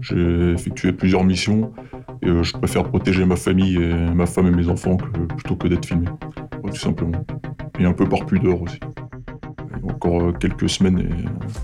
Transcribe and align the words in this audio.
J'ai 0.00 0.52
effectué 0.52 0.92
plusieurs 0.92 1.24
missions 1.24 1.72
et 2.22 2.28
euh, 2.28 2.42
je 2.42 2.52
préfère 2.52 2.84
protéger 2.84 3.24
ma 3.24 3.36
famille, 3.36 3.76
et 3.76 3.94
ma 4.14 4.26
femme 4.26 4.46
et 4.46 4.50
mes 4.50 4.68
enfants 4.68 4.96
plutôt 4.96 5.56
que 5.56 5.68
d'être 5.68 5.86
filmé, 5.86 6.06
tout 6.62 6.76
simplement. 6.76 7.24
Et 7.78 7.84
un 7.84 7.92
peu 7.92 8.08
par 8.08 8.26
pudeur 8.26 8.60
aussi. 8.62 8.80
Encore 9.82 10.22
euh, 10.22 10.32
quelques 10.32 10.68
semaines, 10.68 10.98
euh, 10.98 11.54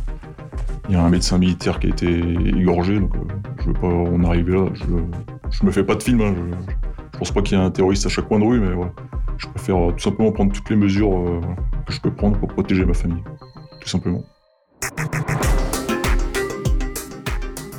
il 0.89 0.95
y 0.95 0.97
a 0.97 1.03
un 1.03 1.11
médecin 1.11 1.39
militaire 1.39 1.79
qui 1.79 1.89
a 1.89 1.91
été 1.91 2.09
égorgé, 2.09 3.01
donc 3.01 3.13
je 3.61 3.67
veux 3.67 3.75
pas 3.75 3.89
en 3.89 4.23
arriver 4.25 4.53
là. 4.53 4.67
Je, 4.75 4.85
je 5.51 5.67
me 5.67 5.71
fais 5.71 5.85
pas 5.85 5.95
de 5.95 6.03
film, 6.03 6.21
hein, 6.21 6.35
je, 7.13 7.19
pense 7.19 7.33
pas 7.33 7.43
qu'il 7.43 7.59
y 7.59 7.61
ait 7.61 7.65
un 7.65 7.71
terroriste 7.71 8.07
à 8.07 8.09
chaque 8.09 8.29
coin 8.29 8.39
de 8.39 8.45
rue, 8.45 8.61
mais. 8.61 8.75
Je 9.39 9.47
préfère 9.49 9.77
tout 9.95 9.99
simplement 10.03 10.33
prendre 10.33 10.51
toutes 10.51 10.71
les 10.71 10.77
mesures 10.77 11.43
que 11.85 11.93
je 11.93 12.01
peux 12.01 12.11
prendre 12.11 12.39
pour 12.39 12.49
protéger 12.49 12.87
ma 12.87 12.95
famille, 12.95 13.23
tout 13.83 13.89
simplement. 13.89 14.25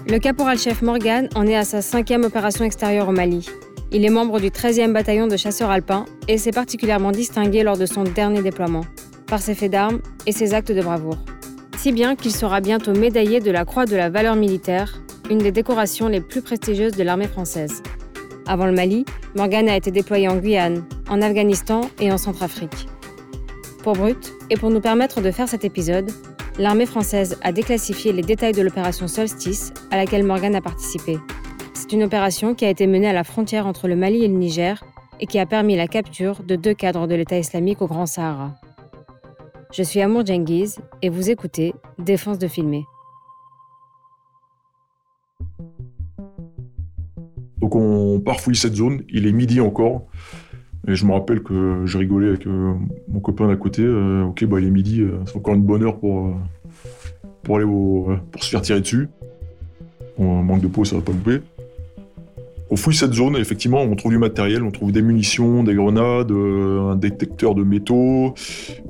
Le 0.09 0.19
caporal-chef 0.19 0.83
Morgan 0.83 1.27
en 1.35 1.45
est 1.45 1.57
à 1.57 1.65
sa 1.65 1.81
cinquième 1.81 2.23
opération 2.23 2.63
extérieure 2.63 3.09
au 3.09 3.11
Mali. 3.11 3.45
Il 3.91 4.05
est 4.05 4.09
membre 4.09 4.39
du 4.39 4.47
13e 4.47 4.93
bataillon 4.93 5.27
de 5.27 5.35
chasseurs 5.35 5.69
alpins 5.69 6.05
et 6.29 6.37
s'est 6.37 6.51
particulièrement 6.51 7.11
distingué 7.11 7.61
lors 7.61 7.77
de 7.77 7.85
son 7.85 8.03
dernier 8.03 8.41
déploiement, 8.41 8.85
par 9.27 9.41
ses 9.41 9.53
faits 9.53 9.71
d'armes 9.71 9.99
et 10.25 10.31
ses 10.31 10.53
actes 10.53 10.71
de 10.71 10.81
bravoure. 10.81 11.17
Si 11.77 11.91
bien 11.91 12.15
qu'il 12.15 12.31
sera 12.31 12.61
bientôt 12.61 12.93
médaillé 12.93 13.41
de 13.41 13.51
la 13.51 13.65
Croix 13.65 13.85
de 13.85 13.97
la 13.97 14.09
valeur 14.09 14.37
militaire, 14.37 15.01
une 15.29 15.39
des 15.39 15.51
décorations 15.51 16.07
les 16.07 16.21
plus 16.21 16.41
prestigieuses 16.41 16.93
de 16.93 17.03
l'armée 17.03 17.27
française. 17.27 17.83
Avant 18.45 18.65
le 18.65 18.71
Mali, 18.71 19.03
Morgan 19.35 19.67
a 19.67 19.75
été 19.75 19.91
déployé 19.91 20.29
en 20.29 20.37
Guyane, 20.37 20.85
en 21.09 21.21
Afghanistan 21.21 21.81
et 21.99 22.13
en 22.13 22.17
Centrafrique. 22.17 22.87
Pour 23.83 23.91
Brut, 23.91 24.31
et 24.49 24.55
pour 24.55 24.69
nous 24.69 24.79
permettre 24.79 25.19
de 25.19 25.31
faire 25.31 25.49
cet 25.49 25.65
épisode, 25.65 26.09
l'armée 26.57 26.85
française 26.85 27.37
a 27.43 27.51
déclassifié 27.51 28.11
les 28.13 28.21
détails 28.21 28.53
de 28.53 28.61
l'opération 28.61 29.07
Solstice 29.07 29.73
à 29.91 29.97
laquelle 29.97 30.23
Morgan 30.23 30.55
a 30.55 30.61
participé. 30.61 31.17
C'est 31.73 31.93
une 31.93 32.03
opération 32.03 32.55
qui 32.55 32.65
a 32.65 32.69
été 32.69 32.87
menée 32.87 33.07
à 33.07 33.13
la 33.13 33.23
frontière 33.23 33.67
entre 33.67 33.87
le 33.87 33.95
Mali 33.95 34.23
et 34.23 34.27
le 34.27 34.33
Niger 34.33 34.83
et 35.19 35.27
qui 35.27 35.39
a 35.39 35.45
permis 35.45 35.75
la 35.75 35.87
capture 35.87 36.43
de 36.43 36.55
deux 36.55 36.73
cadres 36.73 37.07
de 37.07 37.15
l'État 37.15 37.37
islamique 37.37 37.81
au 37.81 37.87
Grand 37.87 38.05
Sahara. 38.05 38.55
Je 39.73 39.83
suis 39.83 40.01
Amour 40.01 40.25
Djengiz 40.25 40.79
et 41.01 41.09
vous 41.09 41.29
écoutez 41.29 41.73
Défense 41.99 42.39
de 42.39 42.47
filmer. 42.47 42.85
Donc 47.57 47.75
on 47.75 48.19
parfouille 48.19 48.55
cette 48.55 48.75
zone, 48.75 49.03
il 49.09 49.27
est 49.27 49.31
midi 49.31 49.59
encore. 49.59 50.07
Et 50.87 50.95
je 50.95 51.05
me 51.05 51.11
rappelle 51.11 51.43
que 51.43 51.83
j'ai 51.85 51.97
rigolé 51.97 52.29
avec 52.29 52.47
euh, 52.47 52.73
mon 53.09 53.19
copain 53.19 53.47
d'à 53.47 53.57
côté. 53.57 53.81
Euh, 53.83 54.23
ok, 54.23 54.45
bah, 54.45 54.59
il 54.61 54.67
est 54.67 54.71
midi, 54.71 55.01
euh, 55.01 55.17
c'est 55.25 55.35
encore 55.35 55.55
une 55.55 55.63
bonne 55.63 55.83
heure 55.83 55.99
pour, 55.99 56.33
pour, 57.43 57.57
aller 57.57 57.65
au, 57.65 58.09
pour 58.31 58.43
se 58.43 58.49
faire 58.49 58.61
tirer 58.61 58.79
dessus. 58.79 59.09
On 60.17 60.41
manque 60.43 60.61
de 60.61 60.67
peau, 60.67 60.85
ça 60.85 60.95
va 60.95 61.01
pas 61.01 61.11
louper. 61.11 61.41
On 62.69 62.77
fouille 62.77 62.95
cette 62.95 63.13
zone 63.13 63.35
effectivement, 63.37 63.81
on 63.81 63.95
trouve 63.95 64.11
du 64.11 64.17
matériel, 64.17 64.63
on 64.63 64.71
trouve 64.71 64.91
des 64.91 65.01
munitions, 65.01 65.63
des 65.63 65.73
grenades, 65.73 66.31
un 66.31 66.95
détecteur 66.95 67.55
de 67.55 67.63
métaux, 67.63 68.33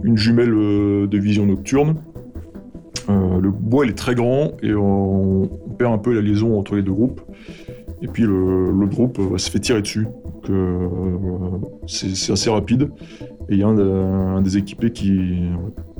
une 0.03 0.17
jumelle 0.17 0.49
de 0.49 1.17
vision 1.17 1.45
nocturne. 1.45 1.95
le 3.07 3.51
bois, 3.51 3.85
il 3.85 3.91
est 3.91 3.97
très 3.97 4.15
grand 4.15 4.53
et 4.63 4.73
on, 4.73 5.47
perd 5.77 5.93
un 5.93 5.99
peu 5.99 6.11
la 6.13 6.21
liaison 6.21 6.57
entre 6.57 6.75
les 6.75 6.81
deux 6.81 6.91
groupes. 6.91 7.21
Et 8.01 8.07
puis 8.07 8.23
l'autre 8.23 8.95
groupe 8.95 9.37
se 9.37 9.49
fait 9.49 9.59
tirer 9.59 9.81
dessus. 9.81 10.07
Euh, 10.49 10.87
c'est 11.87 12.31
assez 12.31 12.49
rapide. 12.49 12.91
Et 13.49 13.53
il 13.53 13.59
y 13.59 13.63
a 13.63 13.67
un, 13.67 14.41
des 14.41 14.57
équipés 14.57 14.91
qui, 14.91 15.49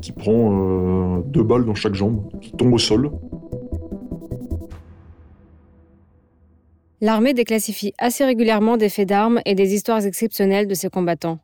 qui 0.01 0.11
prend 0.11 1.17
euh, 1.17 1.21
deux 1.25 1.43
balles 1.43 1.65
dans 1.65 1.75
chaque 1.75 1.95
jambe, 1.95 2.29
qui 2.41 2.51
tombe 2.51 2.73
au 2.73 2.77
sol. 2.77 3.11
L'armée 6.99 7.33
déclassifie 7.33 7.93
assez 7.99 8.25
régulièrement 8.25 8.75
des 8.75 8.89
faits 8.89 9.07
d'armes 9.07 9.39
et 9.45 9.53
des 9.53 9.73
histoires 9.73 10.03
exceptionnelles 10.05 10.67
de 10.67 10.73
ses 10.73 10.89
combattants. 10.89 11.39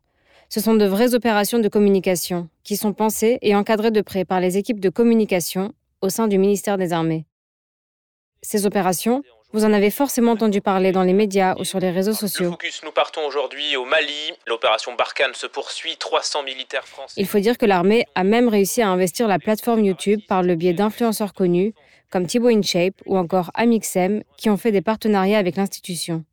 Ce 0.50 0.60
sont 0.60 0.76
de 0.76 0.86
vraies 0.86 1.16
opérations 1.16 1.60
de 1.60 1.68
communication 1.68 2.50
qui 2.64 2.76
sont 2.76 2.94
pensées 2.94 3.40
et 3.42 3.56
encadrées 3.56 3.92
de 3.92 4.02
près 4.02 4.26
par 4.26 4.40
les 4.40 4.58
équipes 4.58 4.80
de 4.80 4.90
communication 4.90 5.74
au 6.02 6.10
sein 6.10 6.28
du 6.28 6.38
ministère 6.38 6.78
des 6.78 6.92
Armées. 6.92 7.26
Ces 8.42 8.66
opérations, 8.66 9.24
vous 9.54 9.66
en 9.66 9.72
avez 9.72 9.92
forcément 9.92 10.32
entendu 10.32 10.62
parler 10.62 10.92
dans 10.92 11.04
les 11.04 11.14
médias 11.14 11.56
ou 11.60 11.64
sur 11.64 11.80
les 11.80 11.92
réseaux 11.92 12.14
sociaux. 12.14 12.50
focus, 12.50 12.82
nous 12.84 12.92
partons 12.92 13.22
aujourd'hui 13.26 13.78
au 13.78 13.86
Mali. 13.86 14.34
L'opération 14.48 14.94
Barkhane 14.96 15.36
se 15.36 15.46
poursuit. 15.46 15.96
300 15.98 16.44
militaires 16.44 16.88
français. 16.88 17.14
Il 17.18 17.28
faut 17.28 17.40
dire 17.40 17.58
que 17.58 17.66
l'armée 17.66 18.06
a 18.16 18.24
même 18.24 18.50
réussi 18.50 18.82
à 18.82 18.90
investir 18.90 19.28
la 19.28 19.38
plateforme 19.38 19.86
YouTube 19.86 20.22
par 20.28 20.42
le 20.42 20.56
biais 20.56 20.74
d'influenceurs 20.74 21.34
connus 21.34 21.74
comme 22.10 22.26
Thibaut 22.26 22.50
InShape 22.50 22.96
ou 23.06 23.18
encore 23.18 23.52
Amixem 23.54 24.24
qui 24.38 24.50
ont 24.50 24.58
fait 24.58 24.72
des 24.72 24.82
partenariats 24.82 25.38
avec 25.38 25.56
l'institution. 25.56 26.26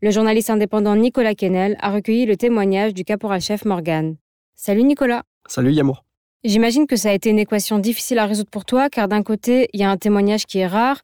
Le 0.00 0.10
journaliste 0.10 0.50
indépendant 0.50 0.96
Nicolas 0.96 1.34
Kennel 1.34 1.76
a 1.80 1.90
recueilli 1.90 2.26
le 2.26 2.36
témoignage 2.36 2.94
du 2.94 3.04
caporal-chef 3.04 3.64
Morgan. 3.64 4.16
Salut 4.54 4.82
Nicolas. 4.84 5.22
Salut 5.46 5.72
Yamour. 5.72 6.04
J'imagine 6.44 6.88
que 6.88 6.96
ça 6.96 7.10
a 7.10 7.12
été 7.12 7.30
une 7.30 7.38
équation 7.38 7.78
difficile 7.78 8.18
à 8.18 8.26
résoudre 8.26 8.50
pour 8.50 8.64
toi, 8.64 8.90
car 8.90 9.06
d'un 9.06 9.22
côté, 9.22 9.68
il 9.72 9.80
y 9.80 9.84
a 9.84 9.90
un 9.90 9.96
témoignage 9.96 10.46
qui 10.46 10.58
est 10.58 10.66
rare 10.66 11.02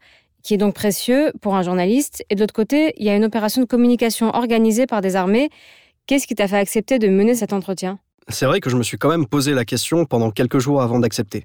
qui 0.48 0.54
est 0.54 0.56
donc 0.56 0.72
précieux 0.72 1.30
pour 1.42 1.56
un 1.56 1.62
journaliste. 1.62 2.24
Et 2.30 2.34
de 2.34 2.40
l'autre 2.40 2.54
côté, 2.54 2.94
il 2.96 3.04
y 3.04 3.10
a 3.10 3.14
une 3.14 3.26
opération 3.26 3.60
de 3.60 3.66
communication 3.66 4.34
organisée 4.34 4.86
par 4.86 5.02
des 5.02 5.14
armées. 5.14 5.50
Qu'est-ce 6.06 6.26
qui 6.26 6.34
t'a 6.34 6.48
fait 6.48 6.56
accepter 6.56 6.98
de 6.98 7.06
mener 7.08 7.34
cet 7.34 7.52
entretien? 7.52 7.98
C'est 8.30 8.46
vrai 8.46 8.60
que 8.60 8.70
je 8.70 8.76
me 8.76 8.82
suis 8.82 8.96
quand 8.96 9.10
même 9.10 9.26
posé 9.26 9.52
la 9.52 9.66
question 9.66 10.06
pendant 10.06 10.30
quelques 10.30 10.58
jours 10.58 10.80
avant 10.80 11.00
d'accepter. 11.00 11.44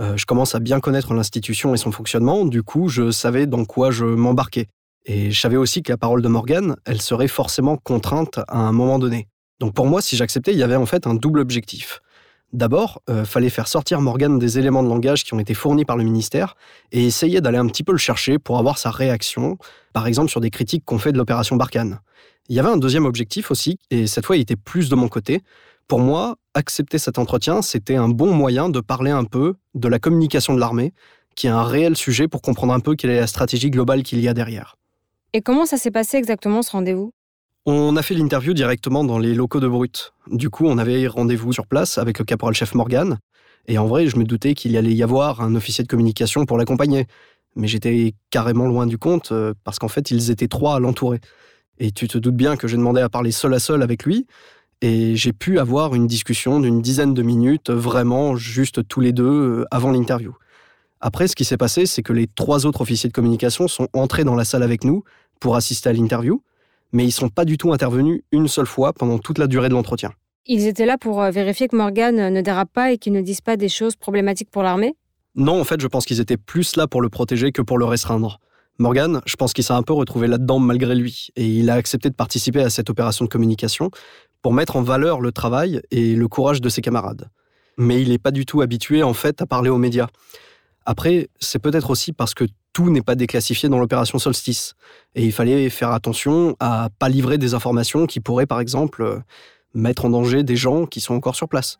Euh, 0.00 0.16
je 0.16 0.24
commence 0.24 0.54
à 0.54 0.60
bien 0.60 0.80
connaître 0.80 1.12
l'institution 1.12 1.74
et 1.74 1.76
son 1.76 1.92
fonctionnement, 1.92 2.46
du 2.46 2.62
coup, 2.62 2.88
je 2.88 3.10
savais 3.10 3.44
dans 3.44 3.66
quoi 3.66 3.90
je 3.90 4.06
m'embarquais. 4.06 4.68
Et 5.04 5.30
je 5.30 5.38
savais 5.38 5.58
aussi 5.58 5.82
que 5.82 5.92
la 5.92 5.98
parole 5.98 6.22
de 6.22 6.28
Morgan, 6.28 6.74
elle 6.86 7.02
serait 7.02 7.28
forcément 7.28 7.76
contrainte 7.76 8.40
à 8.48 8.60
un 8.60 8.72
moment 8.72 8.98
donné. 8.98 9.28
Donc 9.60 9.74
pour 9.74 9.84
moi, 9.84 10.00
si 10.00 10.16
j'acceptais, 10.16 10.52
il 10.52 10.58
y 10.58 10.62
avait 10.62 10.76
en 10.76 10.86
fait 10.86 11.06
un 11.06 11.12
double 11.12 11.40
objectif. 11.40 12.00
D'abord, 12.52 13.02
il 13.08 13.14
euh, 13.14 13.24
fallait 13.24 13.50
faire 13.50 13.68
sortir 13.68 14.00
Morgan 14.00 14.38
des 14.38 14.58
éléments 14.58 14.82
de 14.82 14.88
langage 14.88 15.22
qui 15.22 15.34
ont 15.34 15.38
été 15.38 15.52
fournis 15.52 15.84
par 15.84 15.98
le 15.98 16.04
ministère 16.04 16.56
et 16.92 17.04
essayer 17.04 17.42
d'aller 17.42 17.58
un 17.58 17.66
petit 17.66 17.84
peu 17.84 17.92
le 17.92 17.98
chercher 17.98 18.38
pour 18.38 18.58
avoir 18.58 18.78
sa 18.78 18.90
réaction, 18.90 19.58
par 19.92 20.06
exemple 20.06 20.30
sur 20.30 20.40
des 20.40 20.50
critiques 20.50 20.84
qu'on 20.86 20.98
fait 20.98 21.12
de 21.12 21.18
l'opération 21.18 21.56
Barkhane. 21.56 22.00
Il 22.48 22.56
y 22.56 22.60
avait 22.60 22.70
un 22.70 22.78
deuxième 22.78 23.04
objectif 23.04 23.50
aussi, 23.50 23.78
et 23.90 24.06
cette 24.06 24.24
fois 24.24 24.36
il 24.36 24.40
était 24.40 24.56
plus 24.56 24.88
de 24.88 24.94
mon 24.94 25.08
côté. 25.08 25.42
Pour 25.88 26.00
moi, 26.00 26.36
accepter 26.54 26.96
cet 26.96 27.18
entretien, 27.18 27.60
c'était 27.60 27.96
un 27.96 28.08
bon 28.08 28.32
moyen 28.32 28.70
de 28.70 28.80
parler 28.80 29.10
un 29.10 29.24
peu 29.24 29.54
de 29.74 29.88
la 29.88 29.98
communication 29.98 30.54
de 30.54 30.60
l'armée, 30.60 30.94
qui 31.34 31.46
est 31.46 31.50
un 31.50 31.62
réel 31.62 31.96
sujet 31.96 32.28
pour 32.28 32.40
comprendre 32.40 32.72
un 32.72 32.80
peu 32.80 32.94
quelle 32.94 33.10
est 33.10 33.20
la 33.20 33.26
stratégie 33.26 33.70
globale 33.70 34.02
qu'il 34.02 34.20
y 34.20 34.28
a 34.28 34.34
derrière. 34.34 34.76
Et 35.34 35.42
comment 35.42 35.66
ça 35.66 35.76
s'est 35.76 35.90
passé 35.90 36.16
exactement 36.16 36.62
ce 36.62 36.72
rendez-vous? 36.72 37.12
On 37.70 37.96
a 37.96 38.02
fait 38.02 38.14
l'interview 38.14 38.54
directement 38.54 39.04
dans 39.04 39.18
les 39.18 39.34
locaux 39.34 39.60
de 39.60 39.68
Brut. 39.68 40.14
Du 40.28 40.48
coup, 40.48 40.64
on 40.66 40.78
avait 40.78 41.06
rendez-vous 41.06 41.52
sur 41.52 41.66
place 41.66 41.98
avec 41.98 42.18
le 42.18 42.24
caporal-chef 42.24 42.74
Morgan. 42.74 43.18
Et 43.66 43.76
en 43.76 43.86
vrai, 43.86 44.06
je 44.06 44.16
me 44.16 44.24
doutais 44.24 44.54
qu'il 44.54 44.74
allait 44.78 44.94
y 44.94 45.02
avoir 45.02 45.42
un 45.42 45.54
officier 45.54 45.84
de 45.84 45.88
communication 45.88 46.46
pour 46.46 46.56
l'accompagner. 46.56 47.06
Mais 47.56 47.68
j'étais 47.68 48.14
carrément 48.30 48.66
loin 48.66 48.86
du 48.86 48.96
compte 48.96 49.32
euh, 49.32 49.52
parce 49.64 49.78
qu'en 49.78 49.88
fait, 49.88 50.10
ils 50.10 50.30
étaient 50.30 50.48
trois 50.48 50.76
à 50.76 50.80
l'entourer. 50.80 51.20
Et 51.78 51.92
tu 51.92 52.08
te 52.08 52.16
doutes 52.16 52.36
bien 52.36 52.56
que 52.56 52.68
j'ai 52.68 52.78
demandé 52.78 53.02
à 53.02 53.10
parler 53.10 53.32
seul 53.32 53.52
à 53.52 53.58
seul 53.58 53.82
avec 53.82 54.04
lui. 54.04 54.26
Et 54.80 55.14
j'ai 55.14 55.34
pu 55.34 55.58
avoir 55.58 55.94
une 55.94 56.06
discussion 56.06 56.60
d'une 56.60 56.80
dizaine 56.80 57.12
de 57.12 57.22
minutes, 57.22 57.68
vraiment 57.68 58.36
juste 58.36 58.88
tous 58.88 59.00
les 59.00 59.12
deux, 59.12 59.24
euh, 59.24 59.64
avant 59.70 59.90
l'interview. 59.90 60.34
Après, 61.02 61.28
ce 61.28 61.36
qui 61.36 61.44
s'est 61.44 61.58
passé, 61.58 61.84
c'est 61.84 62.02
que 62.02 62.14
les 62.14 62.28
trois 62.28 62.64
autres 62.64 62.80
officiers 62.80 63.10
de 63.10 63.14
communication 63.14 63.68
sont 63.68 63.88
entrés 63.92 64.24
dans 64.24 64.36
la 64.36 64.46
salle 64.46 64.62
avec 64.62 64.84
nous 64.84 65.04
pour 65.38 65.54
assister 65.54 65.90
à 65.90 65.92
l'interview 65.92 66.42
mais 66.92 67.04
ils 67.04 67.12
sont 67.12 67.28
pas 67.28 67.44
du 67.44 67.58
tout 67.58 67.72
intervenus 67.72 68.22
une 68.32 68.48
seule 68.48 68.66
fois 68.66 68.92
pendant 68.92 69.18
toute 69.18 69.38
la 69.38 69.46
durée 69.46 69.68
de 69.68 69.74
l'entretien. 69.74 70.10
Ils 70.46 70.66
étaient 70.66 70.86
là 70.86 70.96
pour 70.96 71.20
euh, 71.20 71.30
vérifier 71.30 71.68
que 71.68 71.76
Morgan 71.76 72.32
ne 72.32 72.40
dérape 72.40 72.72
pas 72.72 72.92
et 72.92 72.98
qu'il 72.98 73.12
ne 73.12 73.20
dise 73.20 73.40
pas 73.40 73.56
des 73.56 73.68
choses 73.68 73.96
problématiques 73.96 74.50
pour 74.50 74.62
l'armée? 74.62 74.94
Non, 75.34 75.60
en 75.60 75.64
fait, 75.64 75.80
je 75.80 75.86
pense 75.86 76.06
qu'ils 76.06 76.20
étaient 76.20 76.38
plus 76.38 76.76
là 76.76 76.86
pour 76.86 77.02
le 77.02 77.10
protéger 77.10 77.52
que 77.52 77.62
pour 77.62 77.78
le 77.78 77.84
restreindre. 77.84 78.40
Morgan, 78.78 79.20
je 79.26 79.36
pense 79.36 79.52
qu'il 79.52 79.64
s'est 79.64 79.72
un 79.72 79.82
peu 79.82 79.92
retrouvé 79.92 80.26
là-dedans 80.26 80.58
malgré 80.58 80.94
lui, 80.94 81.28
et 81.36 81.46
il 81.46 81.68
a 81.68 81.74
accepté 81.74 82.08
de 82.08 82.14
participer 82.14 82.60
à 82.60 82.70
cette 82.70 82.90
opération 82.90 83.24
de 83.24 83.30
communication 83.30 83.90
pour 84.40 84.52
mettre 84.52 84.76
en 84.76 84.82
valeur 84.82 85.20
le 85.20 85.32
travail 85.32 85.82
et 85.90 86.14
le 86.14 86.28
courage 86.28 86.60
de 86.60 86.68
ses 86.68 86.80
camarades. 86.80 87.28
Mais 87.76 88.00
il 88.00 88.08
n'est 88.08 88.18
pas 88.18 88.30
du 88.30 88.46
tout 88.46 88.60
habitué, 88.60 89.02
en 89.02 89.14
fait, 89.14 89.42
à 89.42 89.46
parler 89.46 89.68
aux 89.68 89.78
médias. 89.78 90.06
Après, 90.90 91.28
c'est 91.38 91.58
peut-être 91.58 91.90
aussi 91.90 92.14
parce 92.14 92.32
que 92.32 92.44
tout 92.72 92.88
n'est 92.88 93.02
pas 93.02 93.14
déclassifié 93.14 93.68
dans 93.68 93.78
l'opération 93.78 94.18
Solstice. 94.18 94.72
Et 95.14 95.22
il 95.22 95.32
fallait 95.32 95.68
faire 95.68 95.90
attention 95.92 96.56
à 96.60 96.88
pas 96.98 97.10
livrer 97.10 97.36
des 97.36 97.52
informations 97.52 98.06
qui 98.06 98.20
pourraient, 98.20 98.46
par 98.46 98.58
exemple, 98.58 99.20
mettre 99.74 100.06
en 100.06 100.08
danger 100.08 100.44
des 100.44 100.56
gens 100.56 100.86
qui 100.86 101.02
sont 101.02 101.12
encore 101.12 101.36
sur 101.36 101.46
place. 101.46 101.78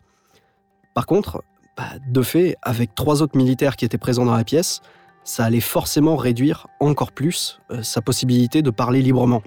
Par 0.95 1.07
contre, 1.07 1.43
bah, 1.79 1.85
de 2.07 2.21
fait, 2.21 2.57
avec 2.61 2.95
trois 2.95 3.23
autres 3.23 3.35
militaires 3.35 3.77
qui 3.77 3.87
étaient 3.87 3.97
présents 3.97 4.27
dans 4.27 4.37
la 4.37 4.45
pièce, 4.45 4.83
ça 5.25 5.47
allait 5.47 5.61
forcément 5.61 6.17
réduire 6.17 6.67
encore 6.79 7.13
plus 7.13 7.61
euh, 7.71 7.83
sa 7.83 8.03
possibilité 8.03 8.61
de 8.61 8.69
parler 8.69 9.01
librement. 9.01 9.43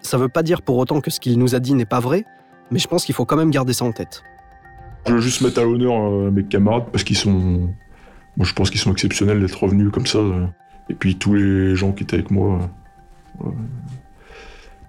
Ça 0.00 0.16
ne 0.16 0.22
veut 0.22 0.28
pas 0.28 0.42
dire 0.42 0.60
pour 0.60 0.76
autant 0.78 1.00
que 1.00 1.12
ce 1.12 1.20
qu'il 1.20 1.38
nous 1.38 1.54
a 1.54 1.60
dit 1.60 1.74
n'est 1.74 1.84
pas 1.84 2.00
vrai, 2.00 2.24
mais 2.72 2.80
je 2.80 2.88
pense 2.88 3.04
qu'il 3.04 3.14
faut 3.14 3.26
quand 3.26 3.36
même 3.36 3.52
garder 3.52 3.74
ça 3.74 3.84
en 3.84 3.92
tête. 3.92 4.24
Je 5.06 5.12
veux 5.12 5.20
juste 5.20 5.40
mettre 5.40 5.60
à 5.60 5.62
l'honneur 5.62 5.94
euh, 5.94 6.32
mes 6.32 6.42
camarades 6.42 6.86
parce 6.90 7.04
qu'ils 7.04 7.16
sont. 7.16 7.72
Moi, 8.36 8.46
je 8.46 8.52
pense 8.54 8.70
qu'ils 8.70 8.80
sont 8.80 8.92
exceptionnels 8.92 9.40
d'être 9.40 9.62
revenus 9.62 9.90
comme 9.92 10.06
ça. 10.06 10.18
euh. 10.18 10.46
Et 10.90 10.94
puis 10.94 11.16
tous 11.16 11.34
les 11.34 11.74
gens 11.76 11.92
qui 11.92 12.02
étaient 12.04 12.16
avec 12.16 12.30
moi. 12.30 12.60
euh, 13.44 13.48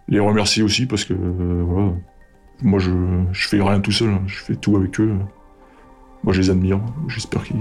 les 0.08 0.20
remercier 0.20 0.64
aussi 0.64 0.86
parce 0.86 1.06
que 1.06 1.14
euh, 1.14 1.64
voilà. 1.66 1.94
Moi, 2.62 2.80
je, 2.80 2.92
je 3.32 3.48
fais 3.48 3.62
rien 3.62 3.80
tout 3.82 3.92
seul. 3.92 4.10
hein. 4.10 4.22
Je 4.28 4.40
fais 4.40 4.56
tout 4.56 4.76
avec 4.78 5.00
eux. 5.00 5.18
Moi, 6.24 6.34
je 6.34 6.42
les 6.42 6.50
admire. 6.50 6.80
J'espère 7.08 7.44
qu'ils 7.44 7.58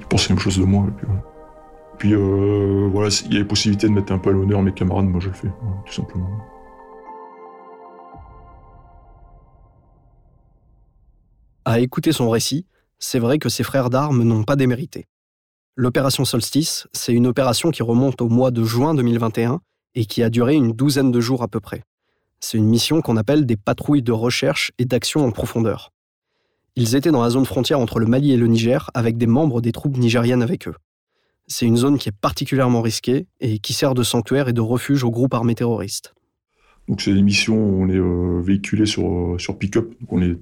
ils 0.00 0.06
pensent 0.06 0.28
la 0.28 0.34
même 0.34 0.42
chose 0.42 0.58
de 0.58 0.64
moi. 0.64 0.86
Et 1.02 1.96
puis, 1.98 2.14
voilà. 2.14 3.10
S'il 3.10 3.34
y 3.34 3.40
a 3.40 3.44
possibilité 3.44 3.86
de 3.88 3.92
mettre 3.92 4.12
un 4.12 4.18
peu 4.18 4.30
à 4.30 4.32
l'honneur 4.32 4.62
mes 4.62 4.72
camarades, 4.72 5.06
moi, 5.06 5.20
je 5.20 5.28
le 5.28 5.34
fais, 5.34 5.48
tout 5.86 5.92
simplement. 5.92 6.28
À 11.64 11.80
écouter 11.80 12.12
son 12.12 12.28
récit, 12.30 12.66
c'est 12.98 13.18
vrai 13.18 13.38
que 13.38 13.48
ses 13.48 13.62
frères 13.62 13.88
d'armes 13.90 14.22
n'ont 14.24 14.44
pas 14.44 14.56
démérité. 14.56 15.06
L'opération 15.82 16.26
Solstice, 16.26 16.86
c'est 16.92 17.14
une 17.14 17.26
opération 17.26 17.70
qui 17.70 17.82
remonte 17.82 18.20
au 18.20 18.28
mois 18.28 18.50
de 18.50 18.62
juin 18.64 18.94
2021 18.94 19.62
et 19.94 20.04
qui 20.04 20.22
a 20.22 20.28
duré 20.28 20.54
une 20.54 20.72
douzaine 20.72 21.10
de 21.10 21.20
jours 21.20 21.42
à 21.42 21.48
peu 21.48 21.58
près. 21.58 21.84
C'est 22.38 22.58
une 22.58 22.68
mission 22.68 23.00
qu'on 23.00 23.16
appelle 23.16 23.46
des 23.46 23.56
patrouilles 23.56 24.02
de 24.02 24.12
recherche 24.12 24.72
et 24.76 24.84
d'action 24.84 25.24
en 25.24 25.30
profondeur. 25.30 25.90
Ils 26.76 26.96
étaient 26.96 27.10
dans 27.10 27.22
la 27.22 27.30
zone 27.30 27.46
frontière 27.46 27.80
entre 27.80 27.98
le 27.98 28.04
Mali 28.04 28.30
et 28.30 28.36
le 28.36 28.46
Niger 28.46 28.90
avec 28.92 29.16
des 29.16 29.26
membres 29.26 29.62
des 29.62 29.72
troupes 29.72 29.96
nigériennes 29.96 30.42
avec 30.42 30.68
eux. 30.68 30.74
C'est 31.46 31.64
une 31.64 31.78
zone 31.78 31.96
qui 31.96 32.10
est 32.10 32.20
particulièrement 32.20 32.82
risquée 32.82 33.26
et 33.40 33.58
qui 33.58 33.72
sert 33.72 33.94
de 33.94 34.02
sanctuaire 34.02 34.48
et 34.48 34.52
de 34.52 34.60
refuge 34.60 35.02
aux 35.02 35.10
groupes 35.10 35.32
armés 35.32 35.54
terroristes. 35.54 36.12
Donc 36.88 37.00
c'est 37.00 37.14
des 37.14 37.22
missions 37.22 37.56
où 37.56 37.84
on 37.84 37.88
est 37.88 37.96
euh, 37.96 38.42
véhiculé 38.42 38.84
sur, 38.84 39.10
euh, 39.10 39.38
sur 39.38 39.56
pick-up, 39.56 39.88
donc 39.98 40.12
on 40.12 40.20
est 40.20 40.36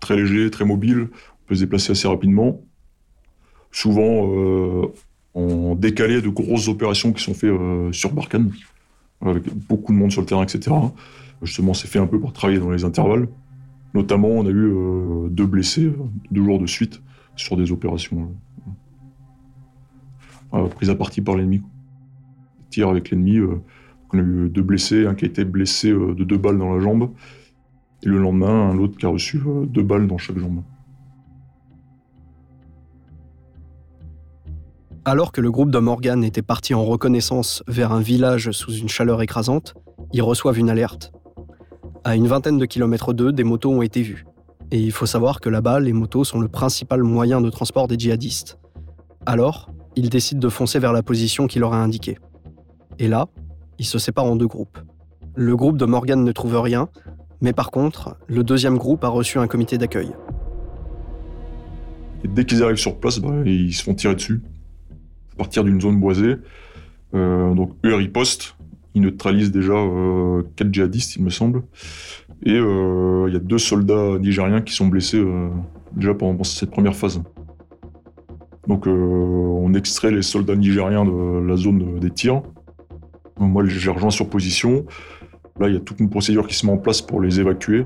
très 0.00 0.16
léger, 0.16 0.50
très 0.50 0.64
mobile, 0.64 1.08
on 1.12 1.46
peut 1.46 1.54
se 1.54 1.60
déplacer 1.60 1.92
assez 1.92 2.08
rapidement. 2.08 2.60
Souvent 3.72 4.28
euh, 4.30 4.86
en 5.34 5.74
décalé 5.74 6.20
de 6.20 6.28
grosses 6.28 6.68
opérations 6.68 7.12
qui 7.12 7.24
sont 7.24 7.32
faites 7.32 7.50
euh, 7.50 7.90
sur 7.90 8.12
Barkhane, 8.12 8.52
avec 9.22 9.44
beaucoup 9.66 9.92
de 9.92 9.98
monde 9.98 10.12
sur 10.12 10.20
le 10.20 10.26
terrain, 10.26 10.42
etc. 10.42 10.76
Justement, 11.40 11.72
c'est 11.72 11.88
fait 11.88 11.98
un 11.98 12.06
peu 12.06 12.20
pour 12.20 12.34
travailler 12.34 12.58
dans 12.58 12.70
les 12.70 12.84
intervalles. 12.84 13.28
Notamment, 13.94 14.28
on 14.28 14.46
a 14.46 14.50
eu 14.50 14.70
euh, 14.72 15.28
deux 15.28 15.46
blessés, 15.46 15.90
deux 16.30 16.44
jours 16.44 16.58
de 16.58 16.66
suite, 16.66 17.00
sur 17.34 17.56
des 17.56 17.72
opérations 17.72 18.30
prises 20.74 20.90
à 20.90 20.94
partie 20.94 21.22
par 21.22 21.34
l'ennemi. 21.34 21.62
Tir 22.68 22.90
avec 22.90 23.10
l'ennemi, 23.10 23.38
on 24.12 24.18
a 24.18 24.20
eu 24.20 24.50
deux 24.50 24.60
blessés, 24.60 25.06
un 25.06 25.14
qui 25.14 25.24
a 25.24 25.28
été 25.28 25.46
blessé 25.46 25.90
de 25.90 26.24
deux 26.24 26.36
balles 26.36 26.58
dans 26.58 26.74
la 26.74 26.80
jambe, 26.80 27.10
et 28.02 28.08
le 28.08 28.18
lendemain, 28.18 28.68
un 28.68 28.76
autre 28.76 28.98
qui 28.98 29.06
a 29.06 29.08
reçu 29.08 29.40
deux 29.66 29.82
balles 29.82 30.06
dans 30.06 30.18
chaque 30.18 30.38
jambe. 30.38 30.62
Alors 35.04 35.32
que 35.32 35.40
le 35.40 35.50
groupe 35.50 35.72
de 35.72 35.80
Morgan 35.80 36.22
était 36.22 36.42
parti 36.42 36.74
en 36.74 36.84
reconnaissance 36.84 37.64
vers 37.66 37.90
un 37.90 38.00
village 38.00 38.52
sous 38.52 38.72
une 38.72 38.88
chaleur 38.88 39.20
écrasante, 39.20 39.74
ils 40.12 40.22
reçoivent 40.22 40.60
une 40.60 40.70
alerte. 40.70 41.12
À 42.04 42.14
une 42.14 42.28
vingtaine 42.28 42.56
de 42.56 42.66
kilomètres 42.66 43.12
d'eux, 43.12 43.32
des 43.32 43.42
motos 43.42 43.72
ont 43.72 43.82
été 43.82 44.02
vues. 44.02 44.24
Et 44.70 44.78
il 44.78 44.92
faut 44.92 45.06
savoir 45.06 45.40
que 45.40 45.48
là-bas, 45.48 45.80
les 45.80 45.92
motos 45.92 46.22
sont 46.22 46.38
le 46.38 46.46
principal 46.46 47.02
moyen 47.02 47.40
de 47.40 47.50
transport 47.50 47.88
des 47.88 47.98
djihadistes. 47.98 48.60
Alors, 49.26 49.70
ils 49.96 50.08
décident 50.08 50.40
de 50.40 50.48
foncer 50.48 50.78
vers 50.78 50.92
la 50.92 51.02
position 51.02 51.48
qui 51.48 51.58
leur 51.58 51.74
a 51.74 51.82
indiquée. 51.82 52.16
Et 53.00 53.08
là, 53.08 53.26
ils 53.80 53.86
se 53.86 53.98
séparent 53.98 54.26
en 54.26 54.36
deux 54.36 54.46
groupes. 54.46 54.78
Le 55.34 55.56
groupe 55.56 55.78
de 55.78 55.84
Morgan 55.84 56.22
ne 56.22 56.32
trouve 56.32 56.60
rien, 56.60 56.88
mais 57.40 57.52
par 57.52 57.72
contre, 57.72 58.16
le 58.28 58.44
deuxième 58.44 58.78
groupe 58.78 59.02
a 59.02 59.08
reçu 59.08 59.38
un 59.40 59.48
comité 59.48 59.78
d'accueil. 59.78 60.12
Et 62.22 62.28
dès 62.28 62.44
qu'ils 62.44 62.62
arrivent 62.62 62.76
sur 62.76 63.00
place, 63.00 63.18
bah, 63.18 63.30
ils 63.44 63.74
se 63.74 63.82
font 63.82 63.94
tirer 63.94 64.14
dessus. 64.14 64.40
Partir 65.36 65.64
d'une 65.64 65.80
zone 65.80 65.98
boisée. 66.00 66.36
Euh, 67.14 67.54
donc 67.54 67.72
eux 67.84 67.94
ripostent. 67.94 68.56
Ils 68.94 69.02
neutralisent 69.02 69.52
déjà 69.52 69.72
euh, 69.72 70.42
quatre 70.56 70.72
djihadistes, 70.72 71.16
il 71.16 71.24
me 71.24 71.30
semble. 71.30 71.62
Et 72.44 72.56
euh, 72.56 73.26
il 73.28 73.34
y 73.34 73.36
a 73.36 73.40
deux 73.40 73.58
soldats 73.58 74.18
nigériens 74.18 74.60
qui 74.60 74.74
sont 74.74 74.88
blessés 74.88 75.18
euh, 75.18 75.48
déjà 75.94 76.12
pendant, 76.12 76.42
cette 76.44 76.70
première 76.70 76.94
phase. 76.94 77.22
Donc 78.66 78.86
euh, 78.86 78.90
on 78.90 79.74
extrait 79.74 80.10
les 80.10 80.22
soldats 80.22 80.56
nigériens 80.56 81.04
de 81.04 81.46
la 81.46 81.56
zone 81.56 82.00
des 82.00 82.10
tirs. 82.10 82.42
Moi, 83.38 83.64
j'ai 83.66 83.90
rejoint 83.90 84.10
sur 84.10 84.28
position. 84.28 84.84
Là, 85.58 85.68
il 85.68 85.74
y 85.74 85.76
a 85.76 85.80
toute 85.80 86.00
une 86.00 86.10
procédure 86.10 86.46
qui 86.46 86.54
se 86.54 86.66
met 86.66 86.72
en 86.72 86.78
place 86.78 87.00
pour 87.00 87.20
les 87.20 87.40
évacuer. 87.40 87.84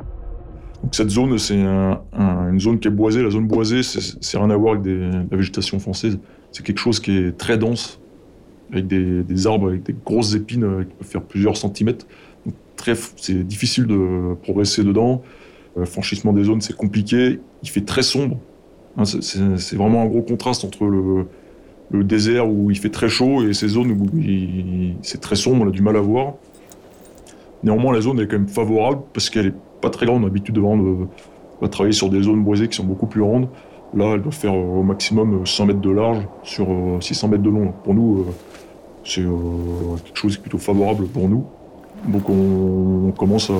Cette 0.93 1.11
zone, 1.11 1.37
c'est 1.39 1.61
un- 1.61 2.01
un- 2.13 2.53
une 2.53 2.61
zone 2.61 2.79
qui 2.79 2.89
est 2.89 2.91
boisée. 2.93 3.23
La 3.23 3.31
zone 3.31 3.47
boisée, 3.47 3.83
c'est 3.83 4.39
rien 4.39 4.51
à 4.51 4.57
voir 4.57 4.75
avec 4.75 4.85
des- 4.85 4.99
la 5.31 5.37
végétation 5.37 5.79
française. 5.79 6.19
C'est 6.53 6.65
quelque 6.65 6.79
chose 6.79 7.01
qui 7.01 7.17
est 7.17 7.37
très 7.37 7.59
dense, 7.59 8.01
avec 8.73 8.87
des, 8.87 9.47
arbres 9.47 9.69
avec 9.69 9.83
des 9.83 9.95
grosses 10.05 10.35
épines 10.35 10.65
euh, 10.65 10.85
qui 10.85 10.95
peuvent 10.95 11.09
faire 11.09 11.23
plusieurs 11.23 11.57
centimètres. 11.57 12.07
C'est 13.17 13.45
difficile 13.47 13.87
de 13.87 14.35
progresser 14.43 14.85
dedans. 14.85 15.23
Euh, 15.77 15.85
franchissement 15.87 16.33
des 16.33 16.45
zones, 16.45 16.61
c'est 16.61 16.77
compliqué. 16.77 17.41
Il 17.63 17.69
fait 17.69 17.81
très 17.85 18.03
sombre. 18.03 18.39
Hein, 18.97 19.05
c'est- 19.05 19.75
vraiment 19.77 20.03
un 20.03 20.07
gros 20.07 20.23
contraste 20.23 20.65
entre 20.65 20.85
le, 20.87 21.27
le 21.91 22.05
désert 22.05 22.49
où 22.49 22.71
il 22.71 22.79
fait 22.79 22.91
très 22.91 23.09
chaud 23.09 23.47
et 23.47 23.53
ces 23.55 23.69
zones 23.69 23.91
où 23.91 24.07
c'est 25.03 25.21
très 25.21 25.37
sombre, 25.37 25.65
on 25.65 25.69
a 25.69 25.71
du 25.71 25.83
mal 25.83 25.97
à 25.97 26.01
voir. 26.01 26.35
Néanmoins, 27.65 27.93
la 27.93 28.01
zone 28.01 28.21
est 28.21 28.27
quand 28.27 28.39
même 28.39 28.49
favorable 28.49 29.01
parce 29.13 29.29
qu'elle 29.31 29.47
est 29.47 29.55
pas 29.81 29.91
très 29.91 30.07
grande. 30.07 30.21
On 30.23 30.25
a 30.25 30.29
l'habitude 30.29 30.55
de, 30.55 30.61
vraiment 30.61 30.83
de- 30.83 31.07
de 31.63 31.67
travailler 31.69 31.93
sur 31.95 32.09
des 32.11 32.23
zones 32.23 32.43
boisées 32.45 32.69
qui 32.69 32.77
sont 32.77 32.85
beaucoup 32.85 33.07
plus 33.07 33.21
grandes. 33.23 33.49
Là, 33.95 34.13
elle 34.15 34.23
doit 34.23 34.33
faire 34.33 34.53
euh, 34.53 34.81
au 34.81 34.83
maximum 34.83 35.35
euh, 35.43 35.45
100 35.45 35.67
mètres 35.67 35.81
de 35.81 35.91
large 35.91 36.19
sur 36.43 36.67
euh, 36.71 37.01
600 37.01 37.29
mètres 37.29 37.43
de 37.43 37.51
long. 37.51 37.73
Pour 37.85 37.95
nous, 37.95 38.21
euh, 38.21 38.25
c'est 39.05 39.23
euh, 39.23 39.31
quelque 40.05 40.19
chose 40.19 40.37
plutôt 40.37 40.59
favorable 40.59 41.07
pour 41.07 41.29
nous. 41.29 41.45
Donc 42.09 42.29
on, 42.29 43.09
on 43.09 43.13
commence 43.13 43.51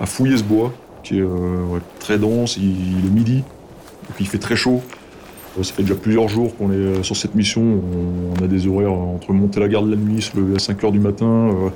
à, 0.00 0.06
fouiller 0.06 0.36
ce 0.36 0.42
bois 0.44 0.72
qui 1.02 1.18
est 1.18 1.22
euh, 1.22 1.78
très 1.98 2.18
dense. 2.18 2.56
Il, 2.56 3.06
est 3.06 3.10
midi, 3.10 3.36
donc 4.08 4.16
il 4.20 4.26
fait 4.26 4.38
très 4.38 4.56
chaud. 4.56 4.80
Euh, 5.58 5.62
Ça 5.62 5.72
fait 5.74 5.82
déjà 5.82 5.94
plusieurs 5.94 6.28
jours 6.28 6.56
qu'on 6.56 6.70
est 6.70 6.74
euh, 6.76 7.02
sur 7.02 7.16
cette 7.16 7.34
mission. 7.34 7.62
On, 7.62 8.40
on 8.40 8.44
a 8.44 8.48
des 8.48 8.66
horaires 8.66 8.92
entre 8.92 9.32
monter 9.32 9.60
la 9.60 9.68
garde 9.68 9.88
la 9.88 9.96
nuit, 9.96 10.20
se 10.22 10.36
lever 10.36 10.56
à 10.56 10.58
5 10.58 10.82
heures 10.84 10.92
du 10.92 11.00
matin, 11.00 11.26
euh, 11.26 11.68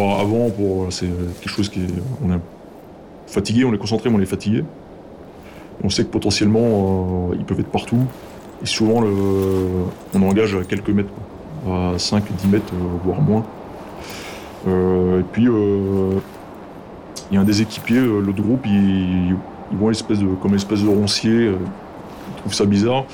avant. 0.00 0.50
C'est 0.90 1.06
quelque 1.40 1.48
chose 1.48 1.68
qui 1.68 1.80
est. 1.80 1.88
On 2.24 2.32
est 2.32 2.38
fatigué, 3.26 3.64
on 3.64 3.72
est 3.72 3.78
concentré, 3.78 4.10
mais 4.10 4.16
on 4.16 4.20
est 4.20 4.26
fatigué. 4.26 4.64
On 5.84 5.88
sait 5.88 6.04
que 6.04 6.10
potentiellement, 6.10 7.30
euh, 7.30 7.36
ils 7.38 7.44
peuvent 7.44 7.60
être 7.60 7.70
partout. 7.70 8.04
Et 8.62 8.66
souvent, 8.66 9.02
on 10.14 10.22
engage 10.22 10.54
à 10.54 10.62
quelques 10.62 10.90
mètres, 10.90 11.10
à 11.66 11.94
5, 11.98 12.24
10 12.32 12.48
mètres, 12.48 12.72
euh, 12.72 12.98
voire 13.04 13.20
moins. 13.20 13.44
Euh, 14.68 15.20
et 15.20 15.24
puis, 15.32 15.48
il 17.30 17.34
y 17.34 17.36
a 17.36 17.40
un 17.40 17.44
des 17.44 17.62
équipiers, 17.62 18.00
l'autre 18.00 18.42
groupe, 18.42 18.64
ils, 18.66 19.34
de, 19.72 20.34
comme 20.40 20.50
une 20.50 20.56
espèce 20.56 20.82
de 20.82 20.88
roncier. 20.88 21.46
ils 21.46 22.36
trouvent 22.36 22.54
ça 22.54 22.66
bizarre. 22.66 23.04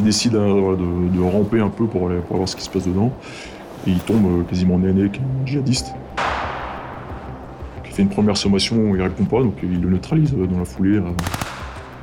Euh, 0.00 0.60
voilà, 0.60 0.78
de, 0.78 1.20
ramper 1.20 1.60
un 1.60 1.68
peu 1.68 1.86
pour, 1.86 2.08
voir 2.30 2.48
ce 2.48 2.56
qui 2.56 2.62
se 2.62 2.70
passe 2.70 2.86
dedans. 2.86 3.12
Et 3.86 3.90
ils 3.90 4.00
tombent 4.00 4.40
euh, 4.40 4.42
quasiment 4.44 4.78
nez 4.78 4.88
à 4.88 4.90
avec 4.90 5.20
djihadiste. 5.44 5.94
Une 7.98 8.08
première 8.08 8.36
sommation, 8.36 8.94
il 8.94 9.02
répond 9.02 9.24
pas, 9.24 9.42
donc 9.42 9.56
il 9.62 9.80
le 9.80 9.90
neutralise 9.90 10.32
dans 10.32 10.58
la 10.58 10.64
foulée 10.64 11.00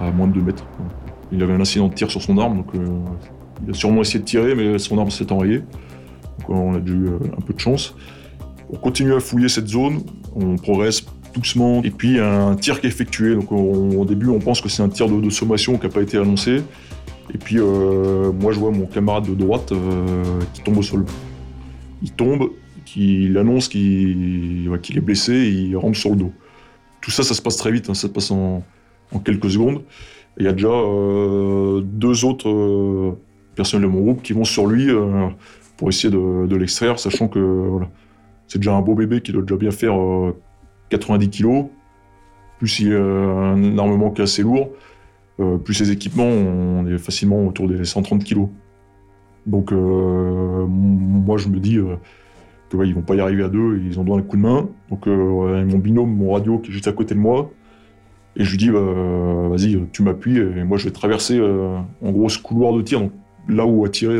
à, 0.01 0.11
moins 0.11 0.27
de 0.27 0.33
2 0.33 0.41
mètres. 0.41 0.65
Il 1.31 1.41
avait 1.41 1.53
un 1.53 1.61
incident 1.61 1.87
de 1.87 1.93
tir 1.93 2.11
sur 2.11 2.21
son 2.21 2.37
arme, 2.37 2.57
donc 2.57 2.75
euh, 2.75 2.85
il 3.63 3.71
a 3.71 3.73
sûrement 3.73 4.01
essayé 4.01 4.19
de 4.19 4.25
tirer, 4.25 4.55
mais 4.55 4.77
son 4.77 4.99
arme 4.99 5.09
s'est 5.09 5.31
enrayée. 5.31 5.59
Donc 6.39 6.49
on 6.49 6.75
a 6.75 6.79
eu 6.79 7.05
euh, 7.07 7.17
un 7.37 7.41
peu 7.41 7.53
de 7.53 7.59
chance. 7.59 7.95
On 8.69 8.75
continue 8.75 9.13
à 9.13 9.21
fouiller 9.21 9.47
cette 9.47 9.67
zone, 9.67 10.01
on 10.35 10.57
progresse 10.57 11.05
doucement, 11.33 11.81
et 11.83 11.91
puis 11.91 12.19
un 12.19 12.55
tir 12.55 12.81
qui 12.81 12.87
est 12.87 12.89
effectué. 12.89 13.33
Donc 13.33 13.53
on- 13.53 13.97
au 13.97 14.05
début, 14.05 14.27
on 14.27 14.39
pense 14.39 14.59
que 14.59 14.67
c'est 14.67 14.83
un 14.83 14.89
tir 14.89 15.07
de, 15.07 15.29
sommation 15.29 15.77
qui 15.77 15.87
n'a 15.87 15.93
pas 15.93 16.01
été 16.01 16.17
annoncé. 16.17 16.61
Et 17.33 17.37
puis 17.37 17.57
euh, 17.57 18.33
moi, 18.33 18.51
je 18.51 18.59
vois 18.59 18.71
mon 18.71 18.85
camarade 18.85 19.27
de 19.29 19.33
droite 19.33 19.71
qui 20.53 20.61
tombe 20.61 20.77
au 20.77 20.83
sol. 20.83 21.05
Il 22.03 22.11
tombe, 22.11 22.49
qu'il 22.85 23.37
annonce 23.37 23.67
qu'il 23.67 24.69
est 24.71 25.01
blessé, 25.01 25.33
il 25.33 25.75
rentre 25.75 25.97
sur 25.97 26.11
le 26.11 26.17
dos. 26.17 26.31
Tout 27.01 27.11
ça, 27.11 27.21
ça 27.21 27.35
se 27.35 27.41
passe 27.41 27.57
très 27.57 27.71
vite, 27.71 27.89
hein, 27.89 27.93
ça 27.93 28.07
se 28.07 28.13
passe 28.13 28.31
en, 28.31 28.63
quelques 29.23 29.51
secondes. 29.51 29.83
Il 30.37 30.45
y 30.45 30.47
a 30.47 30.53
déjà 30.53 30.69
euh, 30.69 31.81
deux 31.81 32.25
autres 32.25 32.49
euh, 32.49 33.17
personnes 33.55 33.83
de 33.83 33.87
mon 33.87 34.01
groupe 34.01 34.21
qui 34.23 34.33
vont 34.33 34.43
sur 34.43 34.65
lui 34.65 34.89
euh, 34.89 35.27
pour 35.77 35.89
essayer 35.89 36.09
de, 36.09 36.55
l'extraire, 36.55 36.97
sachant 36.97 37.27
que 37.27 37.79
c'est 38.47 38.57
déjà 38.57 38.73
un 38.73 38.81
beau 38.81 38.95
bébé 38.95 39.21
qui 39.21 39.31
doit 39.31 39.43
déjà 39.43 39.55
bien 39.55 39.71
faire 39.71 39.99
euh, 39.99 40.35
90 40.89 41.29
kilos, 41.29 41.65
plus 42.57 42.79
il 42.79 42.87
y 42.89 42.95
a 42.95 42.99
un 42.99 43.77
armement 43.77 44.09
qui 44.09 44.21
est 44.21 44.23
assez 44.23 44.41
lourd, 44.41 44.69
plus 45.63 45.79
les 45.81 45.91
équipements, 45.91 46.23
on 46.23 46.87
est 46.87 46.97
facilement 46.97 47.45
autour 47.45 47.67
des 47.67 47.83
130 47.83 48.23
kilos. 48.23 48.47
Donc 49.45 49.71
moi 49.71 51.37
je 51.37 51.49
me 51.49 51.59
dis 51.59 51.77
que 52.69 52.85
ils 52.85 52.95
vont 52.95 53.01
pas 53.01 53.15
y 53.15 53.19
arriver 53.19 53.43
à 53.43 53.49
deux, 53.49 53.81
ils 53.83 53.99
ont 53.99 54.03
besoin 54.03 54.17
d'un 54.17 54.23
coup 54.23 54.37
de 54.37 54.41
main. 54.41 54.69
Donc 54.89 55.07
mon 55.07 55.77
binôme, 55.77 56.15
mon 56.15 56.33
radio 56.33 56.59
qui 56.59 56.69
est 56.69 56.73
juste 56.73 56.87
à 56.87 56.93
côté 56.93 57.15
de 57.15 57.19
moi, 57.19 57.51
et 58.35 58.43
je 58.43 58.51
lui 58.51 58.57
dis, 58.57 58.69
bah, 58.69 58.79
vas-y, 59.49 59.79
tu 59.91 60.03
m'appuies 60.03 60.37
et 60.37 60.63
moi 60.63 60.77
je 60.77 60.85
vais 60.85 60.91
traverser 60.91 61.39
en 61.39 62.11
gros 62.11 62.29
ce 62.29 62.39
couloir 62.39 62.73
de 62.73 62.81
tir, 62.81 63.01
là 63.47 63.65
où 63.65 63.85
a 63.85 63.89
tiré 63.89 64.19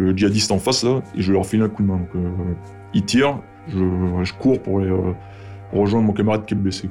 le 0.00 0.16
djihadiste 0.16 0.50
en 0.50 0.58
face 0.58 0.84
et 0.84 1.20
je 1.20 1.32
leur 1.32 1.46
file 1.46 1.62
un 1.62 1.68
coup 1.68 1.82
de 1.82 1.88
main. 1.88 1.98
Donc, 1.98 2.14
euh, 2.16 2.54
il 2.94 3.04
tire, 3.04 3.38
je, 3.68 4.32
cours 4.32 4.60
pour, 4.60 4.80
euh, 4.80 5.14
rejoindre 5.72 6.06
mon 6.06 6.12
camarade 6.12 6.46
qui 6.46 6.54
est 6.54 6.56
blessé. 6.56 6.88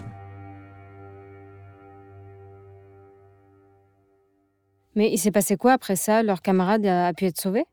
Mais 4.95 5.11
il 5.11 5.17
s'est 5.17 5.31
passé 5.31 5.57
quoi 5.57 5.73
après 5.73 5.95
ça? 5.95 6.23
Leur 6.23 6.41
camarade 6.41 6.85
a 6.85 7.13
pu 7.13 7.25
être 7.25 7.39
sauvé? 7.39 7.65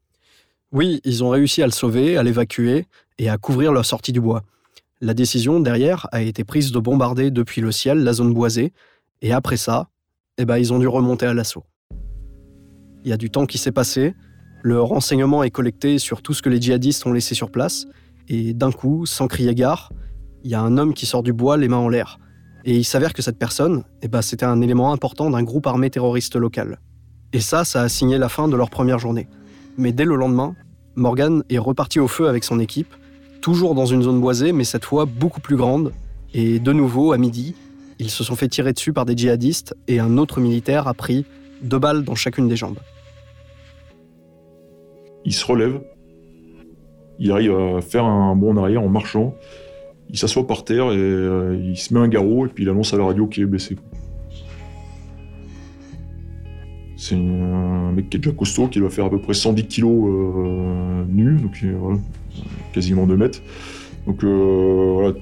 Oui, 0.73 1.01
ils 1.05 1.23
ont 1.23 1.29
réussi 1.29 1.63
à 1.63 1.67
le 1.67 1.73
sauver, 1.73 2.17
à 2.17 2.23
l'évacuer 2.23 2.87
et 3.19 3.29
à 3.29 3.39
couvrir 3.39 3.73
leur 3.73 3.85
sortie 3.85 4.13
du 4.13 4.21
bois. 4.21 4.43
La 5.01 5.15
décision 5.15 5.61
derrière 5.61 6.09
a 6.11 6.23
été 6.23 6.43
prise 6.43 6.73
de 6.73 6.79
bombarder 6.79 7.31
depuis 7.31 7.61
le 7.61 7.71
ciel 7.71 7.99
la 7.99 8.13
zone 8.13 8.35
boisée, 8.35 8.73
et 9.23 9.33
après 9.33 9.57
ça, 9.57 9.89
eh 10.39 10.45
ben, 10.45 10.59
ils 10.59 10.73
ont 10.73 10.79
dû 10.79 10.89
remonter 10.89 11.27
à 11.27 11.35
l'assaut. 11.35 11.65
Il 13.05 13.11
y 13.11 13.13
a 13.13 13.17
du 13.17 13.31
temps 13.31 13.47
qui 13.47 13.59
s'est 13.59 13.73
passé, 13.73 14.15
le 14.63 14.83
renseignement 14.83 15.45
est 15.45 15.51
collecté 15.51 15.99
sur 15.99 16.23
tout 16.23 16.35
ce 16.35 16.43
que 16.43 16.49
les 16.49 16.61
djihadistes 16.61 17.07
ont 17.07 17.13
laissé 17.13 17.35
sur 17.35 17.51
place, 17.51 17.87
et 18.29 18.53
d'un 18.53 18.73
coup, 18.73 19.07
sans 19.07 19.29
crier 19.29 19.55
gare, 19.55 19.93
il 20.43 20.51
y 20.51 20.55
a 20.55 20.61
un 20.61 20.79
homme 20.79 20.95
qui 20.95 21.07
sort 21.07 21.23
du 21.23 21.33
bois 21.33 21.57
les 21.57 21.69
mains 21.69 21.77
en 21.77 21.89
l'air. 21.89 22.19
Et 22.65 22.77
il 22.77 22.85
s'avère 22.85 23.13
que 23.13 23.23
cette 23.23 23.39
personne, 23.39 23.85
eh 24.03 24.09
ben, 24.09 24.23
c'était 24.23 24.47
un 24.47 24.61
élément 24.61 24.93
important 24.93 25.31
d'un 25.31 25.45
groupe 25.45 25.69
armé 25.69 25.91
terroriste 25.91 26.35
local. 26.35 26.81
Et 27.33 27.41
ça, 27.41 27.65
ça 27.65 27.83
a 27.83 27.89
signé 27.89 28.19
la 28.19 28.29
fin 28.29 28.49
de 28.49 28.57
leur 28.57 28.71
première 28.71 28.99
journée. 28.99 29.29
Mais 29.79 29.93
dès 29.93 30.05
le 30.05 30.17
lendemain, 30.17 30.55
Morgan 30.95 31.43
est 31.51 31.59
reparti 31.59 32.01
au 32.01 32.09
feu 32.09 32.29
avec 32.29 32.45
son 32.45 32.61
équipe, 32.61 32.95
toujours 33.41 33.75
dans 33.75 33.87
une 33.87 34.03
zone 34.03 34.21
boisée, 34.21 34.53
mais 34.53 34.65
cette 34.65 34.85
fois 34.85 35.05
beaucoup 35.05 35.41
plus 35.41 35.57
grande. 35.57 35.93
Et 36.35 36.59
de 36.59 36.73
nouveau, 36.73 37.13
à 37.13 37.19
midi, 37.19 37.55
ils 37.99 38.11
se 38.11 38.25
sont 38.25 38.37
fait 38.37 38.49
tirer 38.49 38.73
dessus 38.73 38.93
par 38.93 39.05
des 39.05 39.17
djihadistes 39.17 39.75
et 39.89 40.01
un 40.01 40.19
autre 40.19 40.41
militaire 40.41 40.89
a 40.89 40.95
pris 40.95 41.25
deux 41.63 41.79
balles 41.79 42.05
dans 42.05 42.15
chacune 42.15 42.49
des 42.49 42.57
jambes 42.57 42.79
il 45.27 45.35
se 45.35 45.45
relève, 45.45 45.81
il 47.19 47.33
arrive 47.33 47.53
à 47.53 47.81
faire 47.83 48.05
un 48.05 48.35
bond 48.37 48.53
en 48.53 48.63
arrière 48.63 48.83
en 48.83 48.89
marchant, 48.89 49.35
il 50.09 50.17
s'assoit 50.17 50.47
par 50.47 50.65
terre 50.65 50.93
et 50.93 50.97
euh, 50.97 51.61
il 51.61 51.77
se 51.77 51.93
met 51.93 52.01
un 52.01 52.09
garrot 52.09 52.47
et 52.47 52.49
puis 52.49 52.63
il 52.63 52.71
annonce 52.71 52.95
à 52.95 52.97
la 52.97 53.05
radio 53.05 53.27
qu'il 53.27 53.43
est 53.43 53.47
blessé. 53.47 53.77
C'est 57.09 57.15
un 57.17 57.93
mec 57.93 58.11
qui 58.11 58.17
est 58.17 58.21
déjà 58.21 58.33
costaud, 58.33 58.69
qui 58.69 58.79
doit 58.79 58.91
faire 58.91 59.07
à 59.07 59.11
peu 59.11 59.19
près 59.19 59.35
110 59.35 59.67
kilos 59.67 60.09
euh, 60.09 61.05
nu, 61.09 61.37
donc 61.37 61.65
voilà, 61.79 61.99
quasiment 62.73 63.07
2 63.07 63.17
mètres. 63.17 63.43
Donc 64.07 64.25
euh, 64.25 64.93
voilà, 64.95 65.15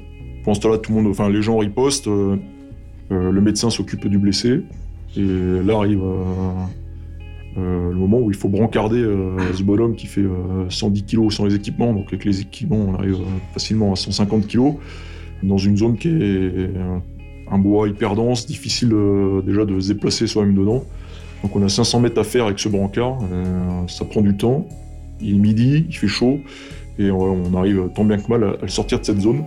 pendant 0.44 0.54
ce 0.54 0.60
temps-là, 0.60 0.78
tout 0.78 0.92
le 0.92 1.02
monde, 1.02 1.10
enfin 1.10 1.28
les 1.28 1.42
gens 1.42 1.58
ripostent, 1.58 2.08
le 2.08 3.40
médecin 3.40 3.70
s'occupe 3.70 4.06
du 4.08 4.18
blessé, 4.18 4.62
et 5.16 5.20
là 5.64 5.76
arrive 5.76 6.02
euh, 7.56 7.90
le 7.90 7.96
moment 7.96 8.18
où 8.18 8.30
il 8.30 8.36
faut 8.36 8.48
brancarder 8.48 8.98
euh, 8.98 9.36
ce 9.54 9.62
bonhomme 9.62 9.94
qui 9.94 10.08
fait 10.08 10.24
110 10.70 11.00
euh, 11.00 11.04
kg 11.06 11.30
sans 11.30 11.44
les 11.44 11.54
équipements, 11.54 11.92
donc 11.92 12.06
avec 12.08 12.24
les 12.24 12.40
équipements 12.40 12.84
on 12.88 12.94
arrive 12.94 13.18
facilement 13.52 13.92
à 13.92 13.96
150 13.96 14.48
kg, 14.48 14.74
dans 15.44 15.58
une 15.58 15.76
zone 15.76 15.96
qui 15.96 16.08
est 16.08 16.70
un 17.50 17.58
bois 17.58 17.88
hyper 17.88 18.16
dense, 18.16 18.46
difficile 18.46 18.92
déjà 19.46 19.64
de 19.64 19.78
se 19.78 19.92
déplacer 19.92 20.26
soi-même 20.26 20.56
dedans. 20.56 20.84
Donc 21.44 21.54
on 21.56 21.62
a 21.62 21.68
500 21.68 22.00
mètres 22.00 22.18
à 22.18 22.24
faire 22.24 22.46
avec 22.46 22.58
ce 22.58 22.70
brancard, 22.70 23.18
ça 23.86 24.06
prend 24.06 24.22
du 24.22 24.34
temps, 24.34 24.66
il 25.20 25.34
est 25.34 25.38
midi, 25.38 25.84
il 25.86 25.94
fait 25.94 26.08
chaud, 26.08 26.40
et 26.98 27.10
on 27.10 27.54
arrive 27.54 27.90
tant 27.94 28.02
bien 28.02 28.16
que 28.16 28.26
mal 28.28 28.44
à 28.44 28.62
le 28.62 28.68
sortir 28.68 28.98
de 28.98 29.04
cette 29.04 29.20
zone. 29.20 29.44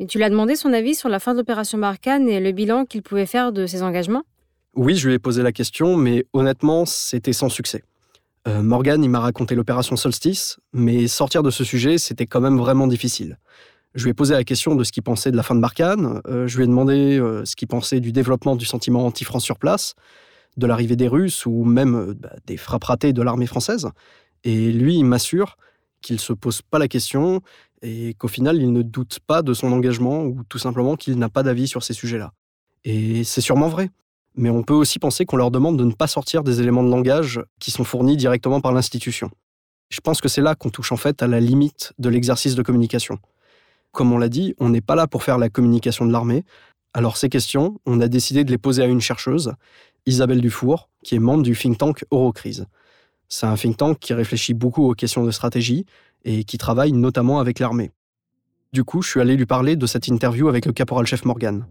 Mais 0.00 0.06
tu 0.06 0.18
l'as 0.18 0.30
demandé 0.30 0.56
son 0.56 0.72
avis 0.72 0.94
sur 0.94 1.10
la 1.10 1.18
fin 1.18 1.32
de 1.32 1.38
l'opération 1.38 1.76
Barkhane 1.76 2.30
et 2.30 2.40
le 2.40 2.52
bilan 2.52 2.86
qu'il 2.86 3.02
pouvait 3.02 3.26
faire 3.26 3.52
de 3.52 3.66
ses 3.66 3.82
engagements? 3.82 4.22
Oui, 4.74 4.96
je 4.96 5.08
lui 5.08 5.14
ai 5.16 5.18
posé 5.18 5.42
la 5.42 5.52
question, 5.52 5.98
mais 5.98 6.24
honnêtement, 6.32 6.86
c'était 6.86 7.34
sans 7.34 7.50
succès. 7.50 7.82
Euh, 8.46 8.62
Morgan, 8.62 9.02
il 9.02 9.10
m'a 9.10 9.20
raconté 9.20 9.54
l'opération 9.54 9.96
Solstice, 9.96 10.58
mais 10.72 11.08
sortir 11.08 11.42
de 11.42 11.50
ce 11.50 11.64
sujet, 11.64 11.98
c'était 11.98 12.26
quand 12.26 12.40
même 12.40 12.58
vraiment 12.58 12.86
difficile. 12.86 13.38
Je 13.94 14.04
lui 14.04 14.10
ai 14.10 14.14
posé 14.14 14.34
la 14.34 14.44
question 14.44 14.74
de 14.74 14.84
ce 14.84 14.92
qu'il 14.92 15.02
pensait 15.02 15.32
de 15.32 15.36
la 15.36 15.42
fin 15.42 15.54
de 15.54 15.60
Barkhane, 15.60 16.20
euh, 16.28 16.46
je 16.46 16.56
lui 16.56 16.64
ai 16.64 16.66
demandé 16.66 17.18
euh, 17.18 17.44
ce 17.44 17.56
qu'il 17.56 17.66
pensait 17.66 18.00
du 18.00 18.12
développement 18.12 18.54
du 18.54 18.64
sentiment 18.66 19.04
anti-France 19.06 19.42
sur 19.42 19.58
place, 19.58 19.94
de 20.56 20.66
l'arrivée 20.66 20.96
des 20.96 21.08
Russes 21.08 21.44
ou 21.46 21.64
même 21.64 22.14
bah, 22.14 22.34
des 22.46 22.56
frappes 22.56 22.84
ratées 22.84 23.12
de 23.12 23.22
l'armée 23.22 23.46
française. 23.46 23.88
Et 24.44 24.70
lui, 24.70 24.96
il 24.96 25.04
m'assure 25.04 25.56
qu'il 26.02 26.16
ne 26.16 26.20
se 26.20 26.32
pose 26.32 26.62
pas 26.62 26.78
la 26.78 26.88
question 26.88 27.40
et 27.82 28.14
qu'au 28.14 28.28
final, 28.28 28.58
il 28.58 28.72
ne 28.72 28.82
doute 28.82 29.18
pas 29.26 29.42
de 29.42 29.54
son 29.54 29.72
engagement 29.72 30.24
ou 30.24 30.42
tout 30.48 30.58
simplement 30.58 30.96
qu'il 30.96 31.18
n'a 31.18 31.28
pas 31.28 31.42
d'avis 31.42 31.66
sur 31.66 31.82
ces 31.82 31.94
sujets-là. 31.94 32.32
Et 32.84 33.24
c'est 33.24 33.40
sûrement 33.40 33.68
vrai. 33.68 33.90
Mais 34.36 34.50
on 34.50 34.62
peut 34.62 34.74
aussi 34.74 34.98
penser 34.98 35.24
qu'on 35.24 35.36
leur 35.36 35.50
demande 35.50 35.78
de 35.78 35.84
ne 35.84 35.92
pas 35.92 36.06
sortir 36.06 36.42
des 36.42 36.60
éléments 36.60 36.82
de 36.82 36.90
langage 36.90 37.40
qui 37.58 37.70
sont 37.70 37.84
fournis 37.84 38.16
directement 38.16 38.60
par 38.60 38.72
l'institution. 38.72 39.30
Je 39.88 40.00
pense 40.00 40.20
que 40.20 40.28
c'est 40.28 40.42
là 40.42 40.54
qu'on 40.54 40.70
touche 40.70 40.92
en 40.92 40.96
fait 40.96 41.22
à 41.22 41.26
la 41.26 41.40
limite 41.40 41.92
de 41.98 42.08
l'exercice 42.08 42.54
de 42.54 42.62
communication. 42.62 43.18
Comme 43.92 44.12
on 44.12 44.18
l'a 44.18 44.28
dit, 44.28 44.54
on 44.58 44.68
n'est 44.68 44.80
pas 44.80 44.94
là 44.94 45.06
pour 45.06 45.22
faire 45.22 45.38
la 45.38 45.48
communication 45.48 46.04
de 46.04 46.12
l'armée. 46.12 46.44
Alors 46.92 47.16
ces 47.16 47.28
questions, 47.28 47.80
on 47.86 48.00
a 48.00 48.08
décidé 48.08 48.44
de 48.44 48.50
les 48.50 48.58
poser 48.58 48.82
à 48.82 48.86
une 48.86 49.00
chercheuse, 49.00 49.52
Isabelle 50.04 50.40
Dufour, 50.40 50.88
qui 51.02 51.14
est 51.14 51.18
membre 51.18 51.42
du 51.42 51.56
think 51.56 51.78
tank 51.78 52.04
Eurocrise. 52.10 52.66
C'est 53.28 53.46
un 53.46 53.54
think 53.54 53.76
tank 53.76 53.98
qui 53.98 54.12
réfléchit 54.12 54.54
beaucoup 54.54 54.88
aux 54.88 54.94
questions 54.94 55.24
de 55.24 55.30
stratégie 55.30 55.86
et 56.24 56.44
qui 56.44 56.58
travaille 56.58 56.92
notamment 56.92 57.40
avec 57.40 57.58
l'armée. 57.58 57.90
Du 58.72 58.84
coup, 58.84 59.02
je 59.02 59.08
suis 59.08 59.20
allé 59.20 59.36
lui 59.36 59.46
parler 59.46 59.76
de 59.76 59.86
cette 59.86 60.08
interview 60.08 60.48
avec 60.48 60.66
le 60.66 60.72
caporal-chef 60.72 61.24
Morgan. 61.24 61.64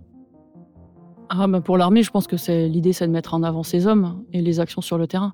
Ah 1.29 1.47
ben 1.47 1.61
pour 1.61 1.77
l'armée, 1.77 2.03
je 2.03 2.11
pense 2.11 2.27
que 2.27 2.37
c'est 2.37 2.67
l'idée, 2.67 2.93
c'est 2.93 3.07
de 3.07 3.11
mettre 3.11 3.33
en 3.33 3.43
avant 3.43 3.63
ses 3.63 3.87
hommes 3.87 4.23
et 4.33 4.41
les 4.41 4.59
actions 4.59 4.81
sur 4.81 4.97
le 4.97 5.07
terrain. 5.07 5.33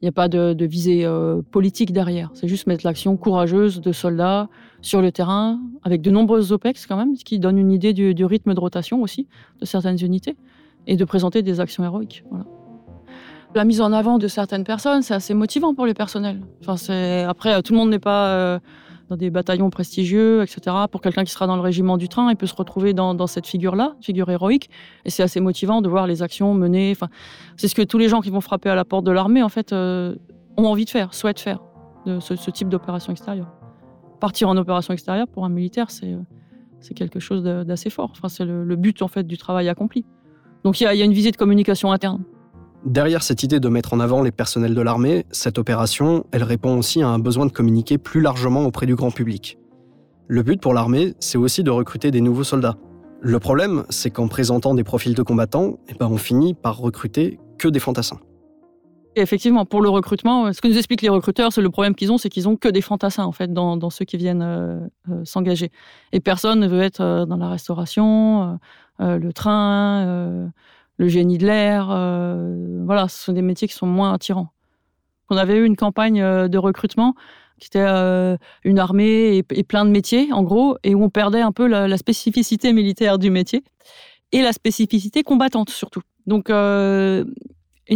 Il 0.00 0.06
n'y 0.06 0.08
a 0.08 0.12
pas 0.12 0.28
de, 0.28 0.64
visée 0.64 1.04
euh, 1.04 1.42
politique 1.42 1.92
derrière. 1.92 2.30
C'est 2.34 2.48
juste 2.48 2.66
mettre 2.66 2.84
l'action 2.84 3.16
courageuse 3.16 3.80
de 3.80 3.92
soldats 3.92 4.48
sur 4.80 5.00
le 5.00 5.12
terrain, 5.12 5.60
avec 5.84 6.02
de 6.02 6.10
nombreuses 6.10 6.50
OPEX 6.50 6.86
quand 6.86 6.96
même, 6.96 7.14
ce 7.14 7.24
qui 7.24 7.38
donne 7.38 7.56
une 7.56 7.70
idée 7.70 7.92
du, 7.92 8.24
rythme 8.24 8.52
de 8.52 8.60
rotation 8.60 9.00
aussi 9.00 9.28
de 9.60 9.64
certaines 9.64 10.02
unités, 10.02 10.36
et 10.88 10.96
de 10.96 11.04
présenter 11.04 11.42
des 11.42 11.60
actions 11.60 11.84
héroïques. 11.84 12.24
Voilà 12.30 12.46
la 13.54 13.64
mise 13.64 13.80
en 13.80 13.92
avant 13.92 14.18
de 14.18 14.28
certaines 14.28 14.64
personnes, 14.64 15.02
c'est 15.02 15.14
assez 15.14 15.34
motivant 15.34 15.74
pour 15.74 15.84
les 15.84 15.94
personnels. 15.94 16.40
Enfin. 16.66 16.76
Après, 17.28 17.62
tout 17.62 17.74
le 17.74 17.78
monde 17.78 17.90
n'est 17.90 17.98
pas 17.98 18.28
euh, 18.28 18.58
des 19.16 19.30
bataillons 19.30 19.70
prestigieux, 19.70 20.42
etc. 20.42 20.76
Pour 20.90 21.00
quelqu'un 21.00 21.24
qui 21.24 21.32
sera 21.32 21.46
dans 21.46 21.56
le 21.56 21.62
régiment 21.62 21.96
du 21.96 22.08
train, 22.08 22.30
il 22.30 22.36
peut 22.36 22.46
se 22.46 22.54
retrouver 22.54 22.92
dans, 22.92 23.26
cette 23.26 23.46
figure-là, 23.46 23.96
figure 24.00 24.30
héroïque. 24.30 24.70
Et 25.04 25.10
c'est 25.10 25.22
assez 25.22 25.40
motivant 25.40 25.80
de 25.80 25.88
voir 25.88 26.06
les 26.06 26.22
actions 26.22 26.54
menées. 26.54 26.96
C'est 27.56 27.68
ce 27.68 27.74
que 27.74 27.82
tous 27.82 27.98
les 27.98 28.08
gens 28.08 28.20
qui 28.20 28.30
vont 28.30 28.40
frapper 28.40 28.68
à 28.68 28.74
la 28.74 28.84
porte 28.84 29.04
de 29.04 29.10
l'armée, 29.10 29.42
en 29.42 29.48
fait, 29.48 29.72
euh, 29.72 30.14
ont 30.56 30.66
envie 30.66 30.84
de 30.84 30.90
faire, 30.90 31.14
souhaitent 31.14 31.40
faire, 31.40 31.60
ce, 32.06 32.50
type 32.50 32.68
d'opération 32.68 33.12
extérieure. 33.12 33.52
Partir 34.20 34.48
en 34.48 34.56
opération 34.56 34.92
extérieure, 34.92 35.26
pour 35.28 35.44
un 35.44 35.48
militaire, 35.48 35.90
c'est, 35.90 36.12
euh, 36.12 36.20
c'est 36.80 36.94
quelque 36.94 37.20
chose 37.20 37.42
d'assez 37.42 37.90
fort. 37.90 38.10
Enfin, 38.12 38.28
c'est 38.28 38.44
le, 38.44 38.76
but, 38.76 39.02
en 39.02 39.08
fait, 39.08 39.26
du 39.26 39.38
travail 39.38 39.68
accompli. 39.68 40.04
Donc 40.64 40.80
il 40.80 40.84
y 40.84 40.86
a 40.86 41.04
une 41.04 41.12
visée 41.12 41.32
de 41.32 41.36
communication 41.36 41.90
interne. 41.90 42.22
Derrière 42.84 43.22
cette 43.22 43.44
idée 43.44 43.60
de 43.60 43.68
mettre 43.68 43.92
en 43.94 44.00
avant 44.00 44.22
les 44.22 44.32
personnels 44.32 44.74
de 44.74 44.80
l'armée, 44.80 45.24
cette 45.30 45.58
opération, 45.58 46.26
elle 46.32 46.42
répond 46.42 46.76
aussi 46.76 47.00
à 47.00 47.08
un 47.08 47.20
besoin 47.20 47.46
de 47.46 47.52
communiquer 47.52 47.96
plus 47.96 48.20
largement 48.20 48.64
auprès 48.64 48.86
du 48.86 48.96
grand 48.96 49.12
public. 49.12 49.56
Le 50.26 50.42
but 50.42 50.60
pour 50.60 50.74
l'armée, 50.74 51.14
c'est 51.20 51.38
aussi 51.38 51.62
de 51.62 51.70
recruter 51.70 52.10
des 52.10 52.20
nouveaux 52.20 52.42
soldats. 52.42 52.76
Le 53.20 53.38
problème, 53.38 53.84
c'est 53.88 54.10
qu'en 54.10 54.26
présentant 54.26 54.74
des 54.74 54.82
profils 54.82 55.14
de 55.14 55.22
combattants, 55.22 55.78
eh 55.88 55.94
ben 55.94 56.08
on 56.08 56.16
finit 56.16 56.54
par 56.54 56.78
recruter 56.78 57.38
que 57.56 57.68
des 57.68 57.78
fantassins. 57.78 58.18
effectivement, 59.14 59.64
pour 59.64 59.80
le 59.80 59.88
recrutement, 59.88 60.52
ce 60.52 60.60
que 60.60 60.66
nous 60.66 60.76
expliquent 60.76 61.02
les 61.02 61.08
recruteurs, 61.08 61.52
c'est 61.52 61.60
le 61.60 61.70
problème 61.70 61.94
qu'ils 61.94 62.10
ont, 62.10 62.18
c'est 62.18 62.30
qu'ils 62.30 62.48
ont 62.48 62.56
que 62.56 62.68
des 62.68 62.80
fantassins 62.80 63.24
en 63.24 63.30
fait 63.30 63.52
dans, 63.52 63.90
ceux 63.90 64.04
qui 64.04 64.16
viennent 64.16 64.42
euh, 64.42 64.80
euh, 65.08 65.24
s'engager. 65.24 65.70
Et 66.10 66.18
personne 66.18 66.58
ne 66.58 66.66
veut 66.66 66.82
être 66.82 67.00
euh, 67.00 67.26
dans 67.26 67.36
la 67.36 67.48
restauration, 67.48 68.58
le 68.98 69.32
train, 69.32 70.50
le 70.96 71.08
génie 71.08 71.38
de 71.38 71.46
l'air. 71.46 71.88
Euh, 71.90 72.82
voilà, 72.84 73.08
ce 73.08 73.24
sont 73.24 73.32
des 73.32 73.42
métiers 73.42 73.68
qui 73.68 73.74
sont 73.74 73.86
moins 73.86 74.12
attirants. 74.12 74.48
On 75.30 75.36
avait 75.36 75.56
eu 75.56 75.64
une 75.64 75.76
campagne 75.76 76.20
euh, 76.20 76.48
de 76.48 76.58
recrutement 76.58 77.14
qui 77.58 77.68
était 77.68 77.84
euh, 77.86 78.36
une 78.64 78.78
armée 78.78 79.44
et, 79.48 79.62
plein 79.62 79.84
de 79.84 79.90
métiers, 79.90 80.32
en 80.32 80.42
gros, 80.42 80.76
et 80.82 80.94
où 80.96 81.02
on 81.04 81.10
perdait 81.10 81.42
un 81.42 81.52
peu 81.52 81.68
la, 81.68 81.96
spécificité 81.96 82.72
militaire 82.72 83.18
du 83.18 83.30
métier 83.30 83.62
et 84.32 84.42
la 84.42 84.52
spécificité 84.52 85.22
combattante 85.22 85.70
surtout. 85.70 86.02
Donc, 86.26 86.50
in 86.50 87.24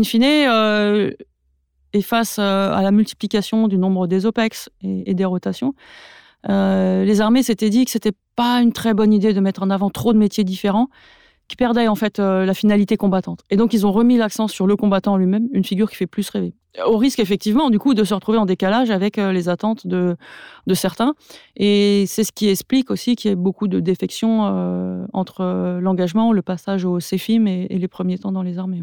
fine, 0.04 0.22
Et 0.22 2.02
face 2.02 2.38
à 2.38 2.80
la 2.80 2.90
multiplication 2.92 3.66
du 3.66 3.76
nombre 3.76 4.06
des 4.06 4.24
OPEX 4.24 4.68
et, 4.82 5.14
des 5.14 5.24
rotations, 5.24 5.74
les 6.46 7.20
armées 7.20 7.42
s'étaient 7.42 7.70
dit 7.70 7.86
que 7.86 7.90
c'était 7.90 8.14
pas 8.36 8.62
une 8.62 8.72
très 8.72 8.94
bonne 8.94 9.12
idée 9.12 9.32
de 9.32 9.40
mettre 9.40 9.64
en 9.64 9.70
avant 9.70 9.90
trop 9.90 10.12
de 10.12 10.18
métiers 10.18 10.44
différents 10.44 10.90
qui 11.48 11.56
perdaient 11.56 11.88
en 11.88 11.94
fait 11.94 12.18
la 12.18 12.54
finalité 12.54 12.96
combattante. 12.96 13.40
Et 13.50 13.56
donc 13.56 13.72
ils 13.72 13.86
ont 13.86 13.92
remis 13.92 14.16
l'accent 14.16 14.48
sur 14.48 14.66
le 14.66 14.76
combattant 14.76 15.16
lui-même, 15.16 15.48
une 15.52 15.64
figure 15.64 15.90
qui 15.90 15.96
fait 15.96 16.06
plus 16.06 16.28
rêver 16.30 16.54
au 16.84 16.96
risque 16.96 17.20
effectivement 17.20 17.70
du 17.70 17.78
coup 17.78 17.94
de 17.94 18.04
se 18.04 18.14
retrouver 18.14 18.38
en 18.38 18.46
décalage 18.46 18.90
avec 18.90 19.18
euh, 19.18 19.32
les 19.32 19.48
attentes 19.48 19.86
de, 19.86 20.16
de 20.66 20.74
certains. 20.74 21.14
Et 21.56 22.04
c'est 22.06 22.24
ce 22.24 22.32
qui 22.32 22.48
explique 22.48 22.90
aussi 22.90 23.16
qu'il 23.16 23.30
y 23.30 23.32
ait 23.32 23.36
beaucoup 23.36 23.68
de 23.68 23.80
défections 23.80 24.46
euh, 24.46 25.06
entre 25.12 25.40
euh, 25.40 25.80
l'engagement, 25.80 26.32
le 26.32 26.42
passage 26.42 26.84
au 26.84 26.98
CFIM 26.98 27.46
et, 27.46 27.68
les 27.68 27.88
premiers 27.88 28.18
temps 28.18 28.32
dans 28.32 28.42
les 28.42 28.58
armées. 28.58 28.82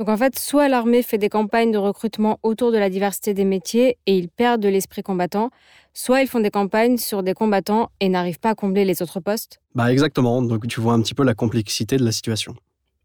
Donc 0.00 0.08
en 0.08 0.16
fait, 0.16 0.38
soit 0.38 0.70
l'armée 0.70 1.02
fait 1.02 1.18
des 1.18 1.28
campagnes 1.28 1.72
de 1.72 1.76
recrutement 1.76 2.38
autour 2.42 2.72
de 2.72 2.78
la 2.78 2.88
diversité 2.88 3.34
des 3.34 3.44
métiers 3.44 3.98
et 4.06 4.16
ils 4.16 4.30
perdent 4.30 4.62
de 4.62 4.68
l'esprit 4.70 5.02
combattant, 5.02 5.50
soit 5.92 6.22
ils 6.22 6.26
font 6.26 6.40
des 6.40 6.50
campagnes 6.50 6.96
sur 6.96 7.22
des 7.22 7.34
combattants 7.34 7.90
et 8.00 8.08
n'arrivent 8.08 8.40
pas 8.40 8.48
à 8.48 8.54
combler 8.54 8.86
les 8.86 9.02
autres 9.02 9.20
postes. 9.20 9.60
Bah 9.74 9.92
exactement, 9.92 10.40
donc 10.40 10.66
tu 10.68 10.80
vois 10.80 10.94
un 10.94 11.02
petit 11.02 11.12
peu 11.12 11.22
la 11.22 11.34
complexité 11.34 11.98
de 11.98 12.04
la 12.06 12.12
situation. 12.12 12.54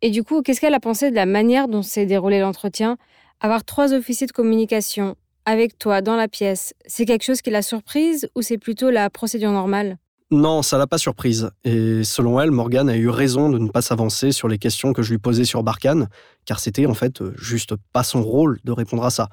Et 0.01 0.09
du 0.09 0.23
coup, 0.23 0.41
qu'est-ce 0.41 0.61
qu'elle 0.61 0.73
a 0.73 0.79
pensé 0.79 1.09
de 1.09 1.15
la 1.15 1.25
manière 1.25 1.67
dont 1.67 1.81
s'est 1.81 2.05
déroulé 2.05 2.39
l'entretien? 2.39 2.95
Avoir 3.41 3.65
trois 3.65 3.91
officiers 3.93 4.27
de 4.27 4.31
communication 4.31 5.17
avec 5.43 5.77
toi 5.77 5.99
dans 5.99 6.15
la 6.15 6.29
pièce, 6.29 6.73
c'est 6.85 7.05
quelque 7.05 7.25
chose 7.25 7.41
qui 7.41 7.49
l'a 7.49 7.61
surprise 7.61 8.29
ou 8.35 8.41
c'est 8.41 8.57
plutôt 8.57 8.89
la 8.89 9.09
procédure 9.09 9.51
normale? 9.51 9.97
Non, 10.35 10.61
ça 10.61 10.77
l'a 10.77 10.87
pas 10.87 10.97
surprise. 10.97 11.49
Et 11.63 12.03
selon 12.03 12.39
elle, 12.39 12.51
Morgan 12.51 12.89
a 12.89 12.95
eu 12.95 13.09
raison 13.09 13.49
de 13.49 13.57
ne 13.57 13.69
pas 13.69 13.81
s'avancer 13.81 14.31
sur 14.31 14.47
les 14.47 14.57
questions 14.57 14.93
que 14.93 15.01
je 15.01 15.11
lui 15.11 15.17
posais 15.17 15.45
sur 15.45 15.63
Barkhane, 15.63 16.09
car 16.45 16.59
c'était 16.59 16.85
en 16.85 16.93
fait 16.93 17.23
juste 17.35 17.75
pas 17.93 18.03
son 18.03 18.21
rôle 18.21 18.59
de 18.63 18.71
répondre 18.71 19.03
à 19.03 19.09
ça. 19.09 19.29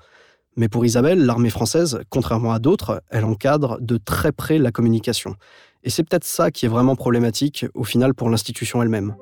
Mais 0.56 0.68
pour 0.68 0.84
Isabelle, 0.84 1.24
l'armée 1.24 1.50
française, 1.50 2.00
contrairement 2.10 2.52
à 2.52 2.58
d'autres, 2.58 3.02
elle 3.10 3.24
encadre 3.24 3.78
de 3.80 3.96
très 3.96 4.32
près 4.32 4.58
la 4.58 4.70
communication. 4.70 5.36
Et 5.82 5.90
c'est 5.90 6.04
peut-être 6.04 6.24
ça 6.24 6.50
qui 6.50 6.66
est 6.66 6.68
vraiment 6.68 6.94
problématique 6.94 7.66
au 7.74 7.84
final 7.84 8.14
pour 8.14 8.28
l'institution 8.30 8.82
elle-même. 8.82 9.14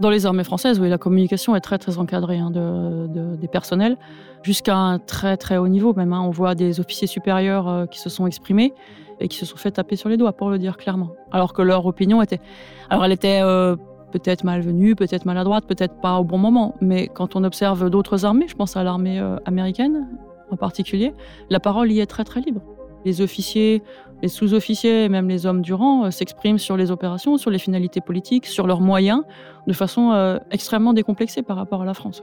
Dans 0.00 0.08
les 0.08 0.24
armées 0.24 0.44
françaises, 0.44 0.80
oui, 0.80 0.88
la 0.88 0.96
communication 0.96 1.54
est 1.54 1.60
très 1.60 1.76
très 1.76 1.98
encadrée 1.98 2.38
hein, 2.38 2.50
de, 2.50 3.36
des 3.36 3.48
personnels, 3.48 3.98
jusqu'à 4.42 4.74
un 4.74 4.98
très 4.98 5.36
très 5.36 5.58
haut 5.58 5.68
niveau 5.68 5.92
même. 5.92 6.14
Hein. 6.14 6.22
On 6.22 6.30
voit 6.30 6.54
des 6.54 6.80
officiers 6.80 7.06
supérieurs 7.06 7.68
euh, 7.68 7.84
qui 7.84 7.98
se 7.98 8.08
sont 8.08 8.26
exprimés 8.26 8.72
et 9.20 9.28
qui 9.28 9.36
se 9.36 9.44
sont 9.44 9.58
fait 9.58 9.72
taper 9.72 9.96
sur 9.96 10.08
les 10.08 10.16
doigts, 10.16 10.32
pour 10.32 10.48
le 10.48 10.58
dire 10.58 10.78
clairement. 10.78 11.10
Alors 11.32 11.52
que 11.52 11.60
leur 11.60 11.84
opinion 11.84 12.22
était... 12.22 12.40
Alors 12.88 13.04
elle 13.04 13.12
était 13.12 13.40
euh, 13.42 13.76
peut-être 14.10 14.42
malvenue, 14.42 14.96
peut-être 14.96 15.26
maladroite, 15.26 15.66
peut-être 15.66 16.00
pas 16.00 16.18
au 16.18 16.24
bon 16.24 16.38
moment, 16.38 16.76
mais 16.80 17.08
quand 17.08 17.36
on 17.36 17.44
observe 17.44 17.90
d'autres 17.90 18.24
armées, 18.24 18.48
je 18.48 18.56
pense 18.56 18.78
à 18.78 18.82
l'armée 18.82 19.20
euh, 19.20 19.36
américaine 19.44 20.08
en 20.50 20.56
particulier, 20.56 21.12
la 21.50 21.60
parole 21.60 21.92
y 21.92 22.00
est 22.00 22.06
très 22.06 22.24
très 22.24 22.40
libre. 22.40 22.62
Les 23.04 23.20
officiers 23.20 23.82
les 24.22 24.28
sous-officiers 24.28 25.04
et 25.04 25.08
même 25.08 25.28
les 25.28 25.46
hommes 25.46 25.62
du 25.62 25.74
rang 25.74 26.04
euh, 26.04 26.10
s'expriment 26.10 26.58
sur 26.58 26.76
les 26.76 26.90
opérations, 26.90 27.36
sur 27.36 27.50
les 27.50 27.58
finalités 27.58 28.00
politiques, 28.00 28.46
sur 28.46 28.66
leurs 28.66 28.80
moyens, 28.80 29.22
de 29.66 29.72
façon 29.72 30.12
euh, 30.12 30.38
extrêmement 30.50 30.92
décomplexée 30.92 31.42
par 31.42 31.56
rapport 31.56 31.82
à 31.82 31.84
la 31.84 31.94
France. 31.94 32.22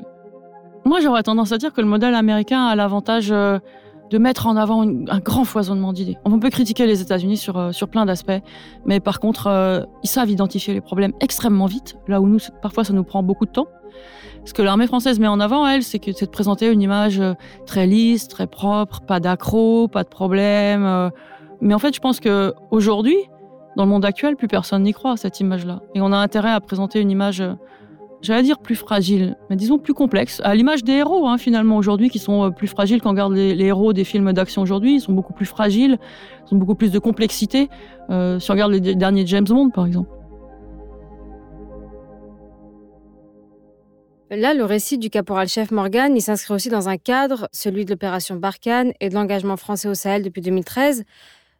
Moi, 0.85 0.99
j'aurais 1.01 1.23
tendance 1.23 1.51
à 1.51 1.57
dire 1.57 1.73
que 1.73 1.81
le 1.81 1.87
modèle 1.87 2.15
américain 2.15 2.65
a 2.65 2.75
l'avantage 2.75 3.31
euh, 3.31 3.59
de 4.09 4.17
mettre 4.17 4.47
en 4.47 4.55
avant 4.55 4.83
un 4.83 5.19
grand 5.19 5.43
foisonnement 5.43 5.91
d'idées. 5.91 6.17
On 6.23 6.39
peut 6.39 6.49
critiquer 6.49 6.85
les 6.85 7.01
États-Unis 7.01 7.35
sur, 7.35 7.73
sur 7.73 7.89
plein 7.89 8.05
d'aspects, 8.05 8.41
mais 8.85 9.01
par 9.01 9.19
contre, 9.19 9.85
ils 10.01 10.07
savent 10.07 10.29
identifier 10.29 10.73
les 10.73 10.79
problèmes 10.79 11.11
extrêmement 11.19 11.65
vite, 11.65 11.97
là 12.07 12.21
où 12.21 12.25
nous, 12.25 12.39
parfois, 12.61 12.85
ça 12.85 12.93
nous 12.93 13.03
prend 13.03 13.21
beaucoup 13.21 13.45
de 13.45 13.51
temps. 13.51 13.67
Ce 14.45 14.53
que 14.53 14.61
l'armée 14.61 14.87
française 14.87 15.19
met 15.19 15.27
en 15.27 15.41
avant, 15.41 15.67
elle, 15.67 15.83
c'est 15.83 15.99
de 15.99 16.25
présenter 16.27 16.71
une 16.71 16.81
image 16.81 17.21
très 17.65 17.85
lisse, 17.85 18.29
très 18.29 18.47
propre, 18.47 19.01
pas 19.01 19.19
d'accro, 19.19 19.89
pas 19.89 20.03
de 20.03 20.09
problème 20.09 21.11
mais 21.61 21.73
en 21.73 21.79
fait, 21.79 21.93
je 21.93 21.99
pense 21.99 22.19
que 22.19 22.53
aujourd'hui, 22.71 23.17
dans 23.75 23.83
le 23.83 23.89
monde 23.89 24.05
actuel, 24.05 24.35
plus 24.35 24.47
personne 24.47 24.83
n'y 24.83 24.93
croit 24.93 25.11
à 25.11 25.17
cette 25.17 25.39
image-là. 25.39 25.81
Et 25.95 26.01
on 26.01 26.11
a 26.11 26.17
intérêt 26.17 26.51
à 26.51 26.59
présenter 26.59 26.99
une 26.99 27.11
image, 27.11 27.41
euh, 27.41 27.53
j'allais 28.21 28.43
dire 28.43 28.59
plus 28.59 28.75
fragile, 28.75 29.37
mais 29.49 29.55
disons 29.55 29.77
plus 29.77 29.93
complexe, 29.93 30.41
à 30.43 30.55
l'image 30.55 30.83
des 30.83 30.93
héros 30.93 31.27
hein, 31.27 31.37
finalement 31.37 31.77
aujourd'hui, 31.77 32.09
qui 32.09 32.19
sont 32.19 32.45
euh, 32.45 32.49
plus 32.49 32.67
fragiles 32.67 33.01
quand 33.01 33.09
on 33.09 33.13
regarde 33.13 33.33
les, 33.33 33.65
héros 33.65 33.93
des 33.93 34.03
films 34.03 34.33
d'action 34.33 34.61
aujourd'hui. 34.61 34.95
Ils 34.95 35.01
sont 35.01 35.13
beaucoup 35.13 35.33
plus 35.33 35.45
fragiles, 35.45 35.99
ils 36.49 36.55
ont 36.55 36.57
beaucoup 36.57 36.75
plus 36.75 36.91
de 36.91 36.99
complexité. 36.99 37.69
Euh, 38.09 38.39
si 38.39 38.49
on 38.49 38.53
regarde 38.55 38.71
les 38.71 38.95
derniers 38.95 39.25
James 39.27 39.45
Bond, 39.47 39.69
par 39.69 39.85
exemple. 39.85 40.09
Là, 44.29 44.53
le 44.53 44.65
récit 44.65 44.97
du 44.97 45.09
caporal-chef 45.09 45.71
Morgan, 45.71 46.13
il 46.13 46.21
s'inscrit 46.21 46.53
aussi 46.53 46.67
dans 46.67 46.89
un 46.89 46.97
cadre, 46.97 47.47
celui 47.53 47.85
de 47.85 47.91
l'opération 47.91 48.35
Barkhane 48.35 48.91
et 48.99 49.07
de 49.07 49.13
l'engagement 49.13 49.55
français 49.55 49.87
au 49.87 49.93
Sahel 49.93 50.21
depuis 50.21 50.41
2013. 50.41 51.05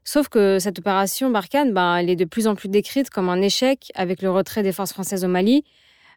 Sauf 0.08 0.30
que 0.30 0.58
cette 0.58 0.80
opération 0.80 1.30
Barkhane, 1.30 1.74
ben, 1.74 1.98
elle 1.98 2.10
est 2.10 2.16
de 2.16 2.24
plus 2.24 2.48
en 2.48 2.56
plus 2.56 2.70
décrite 2.70 3.10
comme 3.10 3.28
un 3.28 3.42
échec 3.42 3.92
avec 3.94 4.22
le 4.22 4.32
retrait 4.32 4.64
des 4.64 4.72
forces 4.72 4.94
françaises 4.94 5.26
au 5.26 5.28
Mali. 5.28 5.66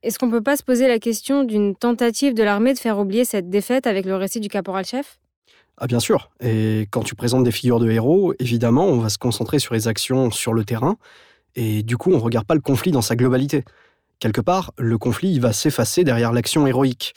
Est-ce 0.04 0.16
qu'on 0.16 0.26
ne 0.26 0.30
peut 0.30 0.44
pas 0.44 0.56
se 0.56 0.62
poser 0.62 0.86
la 0.86 1.00
question 1.00 1.42
d'une 1.42 1.74
tentative 1.74 2.32
de 2.32 2.44
l'armée 2.44 2.72
de 2.72 2.78
faire 2.78 3.00
oublier 3.00 3.24
cette 3.24 3.50
défaite 3.50 3.88
avec 3.88 4.06
le 4.06 4.14
récit 4.14 4.38
du 4.38 4.48
caporal-chef? 4.48 5.18
Ah 5.76 5.88
bien 5.88 5.98
sûr. 5.98 6.30
Et 6.38 6.86
quand 6.92 7.02
tu 7.02 7.16
présentes 7.16 7.42
des 7.42 7.50
figures 7.50 7.80
de 7.80 7.90
héros, 7.90 8.32
évidemment, 8.38 8.86
on 8.86 8.98
va 8.98 9.08
se 9.08 9.18
concentrer 9.18 9.58
sur 9.58 9.74
les 9.74 9.88
actions 9.88 10.30
sur 10.30 10.52
le 10.52 10.64
terrain. 10.64 10.96
Et 11.56 11.82
du 11.82 11.96
coup, 11.96 12.12
on 12.12 12.18
ne 12.18 12.22
regarde 12.22 12.46
pas 12.46 12.54
le 12.54 12.60
conflit 12.60 12.92
dans 12.92 13.02
sa 13.02 13.16
globalité. 13.16 13.64
Quelque 14.20 14.40
part, 14.40 14.72
le 14.78 14.98
conflit 14.98 15.36
va 15.40 15.52
s'effacer 15.52 16.04
derrière 16.04 16.32
l'action 16.32 16.64
héroïque. 16.64 17.12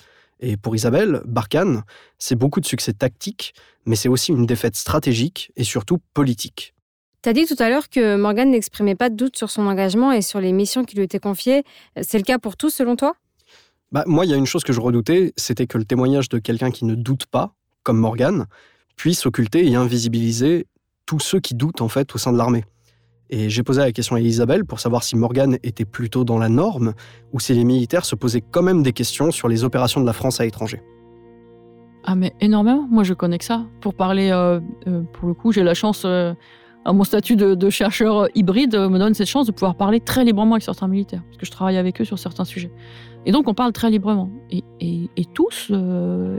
Et 0.46 0.58
pour 0.58 0.76
Isabelle, 0.76 1.22
Barkhane, 1.26 1.84
c'est 2.20 2.36
beaucoup 2.36 2.60
de 2.60 2.66
succès 2.66 2.92
tactique, 2.92 3.54
mais 3.86 3.96
c'est 3.96 4.10
aussi 4.10 4.34
une 4.34 4.46
défaite 4.46 4.76
stratégique 4.76 5.54
et 5.56 5.64
surtout 5.64 6.00
politique. 6.14 6.74
Tu 7.22 7.30
as 7.30 7.34
dit 7.34 7.46
tout 7.46 7.56
à 7.60 7.70
l'heure 7.70 7.88
que 7.88 8.18
Morgan 8.18 8.52
n'exprimait 8.52 8.96
pas 8.96 9.10
de 9.10 9.16
doute 9.16 9.38
sur 9.38 9.50
son 9.50 9.66
engagement 9.68 10.12
et 10.12 10.22
sur 10.22 10.42
les 10.42 10.52
missions 10.52 10.84
qui 10.84 10.98
lui 10.98 11.04
étaient 11.04 11.20
confiées. 11.20 11.64
C'est 12.02 12.18
le 12.18 12.26
cas 12.26 12.40
pour 12.40 12.58
tous, 12.58 12.72
selon 12.72 12.98
toi? 12.98 13.16
Bah, 13.94 14.04
Moi, 14.06 14.26
il 14.26 14.32
y 14.32 14.34
a 14.34 14.38
une 14.38 14.46
chose 14.46 14.66
que 14.66 14.74
je 14.74 14.82
redoutais, 14.82 15.32
c'était 15.38 15.66
que 15.66 15.78
le 15.78 15.86
témoignage 15.86 16.28
de 16.28 16.40
quelqu'un 16.40 16.72
qui 16.72 16.84
ne 16.84 16.96
doute 16.96 17.26
pas, 17.26 17.56
comme 17.84 17.98
Morgan, 17.98 18.48
puisse 18.98 19.26
occulter 19.26 19.66
et 19.66 19.76
invisibiliser 19.76 20.68
tous 21.06 21.22
ceux 21.22 21.40
qui 21.40 21.56
doutent 21.56 21.80
en 21.80 21.88
fait 21.88 22.14
au 22.14 22.18
sein 22.18 22.34
de 22.34 22.38
l'armée. 22.38 22.66
Et 23.30 23.50
j'ai 23.50 23.64
posé 23.64 23.82
la 23.82 23.92
question 23.92 24.16
à 24.16 24.20
Isabelle 24.20 24.66
pour 24.66 24.80
savoir 24.80 25.04
si 25.04 25.16
Morgan 25.16 25.58
était 25.64 25.86
plutôt 25.86 26.24
dans 26.24 26.38
la 26.38 26.50
norme 26.50 26.94
ou 27.32 27.40
si 27.40 27.54
les 27.54 27.64
militaires 27.64 28.06
se 28.06 28.16
posaient 28.16 28.42
quand 28.42 28.62
même 28.62 28.84
des 28.84 28.94
questions 28.94 29.32
sur 29.32 29.48
les 29.48 29.64
opérations 29.64 30.02
de 30.02 30.06
la 30.06 30.14
France 30.14 30.40
à 30.40 30.44
l'étranger. 30.44 30.82
Ah 32.06 32.16
mais 32.16 32.34
énormément, 32.42 32.86
moi 32.90 33.04
je 33.04 33.14
connais 33.14 33.38
que 33.38 33.46
ça. 33.46 33.66
Pour 33.80 33.94
parler, 33.94 34.30
euh, 34.32 34.60
euh, 34.88 35.04
pour 35.14 35.28
le 35.28 35.34
coup, 35.34 35.54
j'ai 35.54 35.64
la 35.64 35.74
chance, 35.74 36.04
euh, 36.06 36.34
mon 36.86 37.06
statut 37.06 37.38
de, 37.38 37.70
chercheur 37.70 38.28
hybride, 38.36 38.76
me 38.76 39.00
donne 39.00 39.14
cette 39.14 39.30
chance 39.30 39.48
de 39.48 39.54
pouvoir 39.54 39.76
parler 39.76 40.02
très 40.02 40.26
librement 40.26 40.56
avec 40.56 40.64
certains 40.64 40.90
militaires, 40.90 41.24
parce 41.26 41.38
que 41.38 41.46
je 41.46 41.52
travaille 41.52 41.78
avec 41.78 42.02
eux 42.02 42.06
sur 42.06 42.20
certains 42.20 42.44
sujets. 42.44 42.72
Et 43.26 43.32
donc 43.32 43.48
on 43.48 43.54
parle 43.54 43.72
très 43.72 43.90
librement. 43.90 44.30
Et, 44.52 44.64
tous 45.34 45.72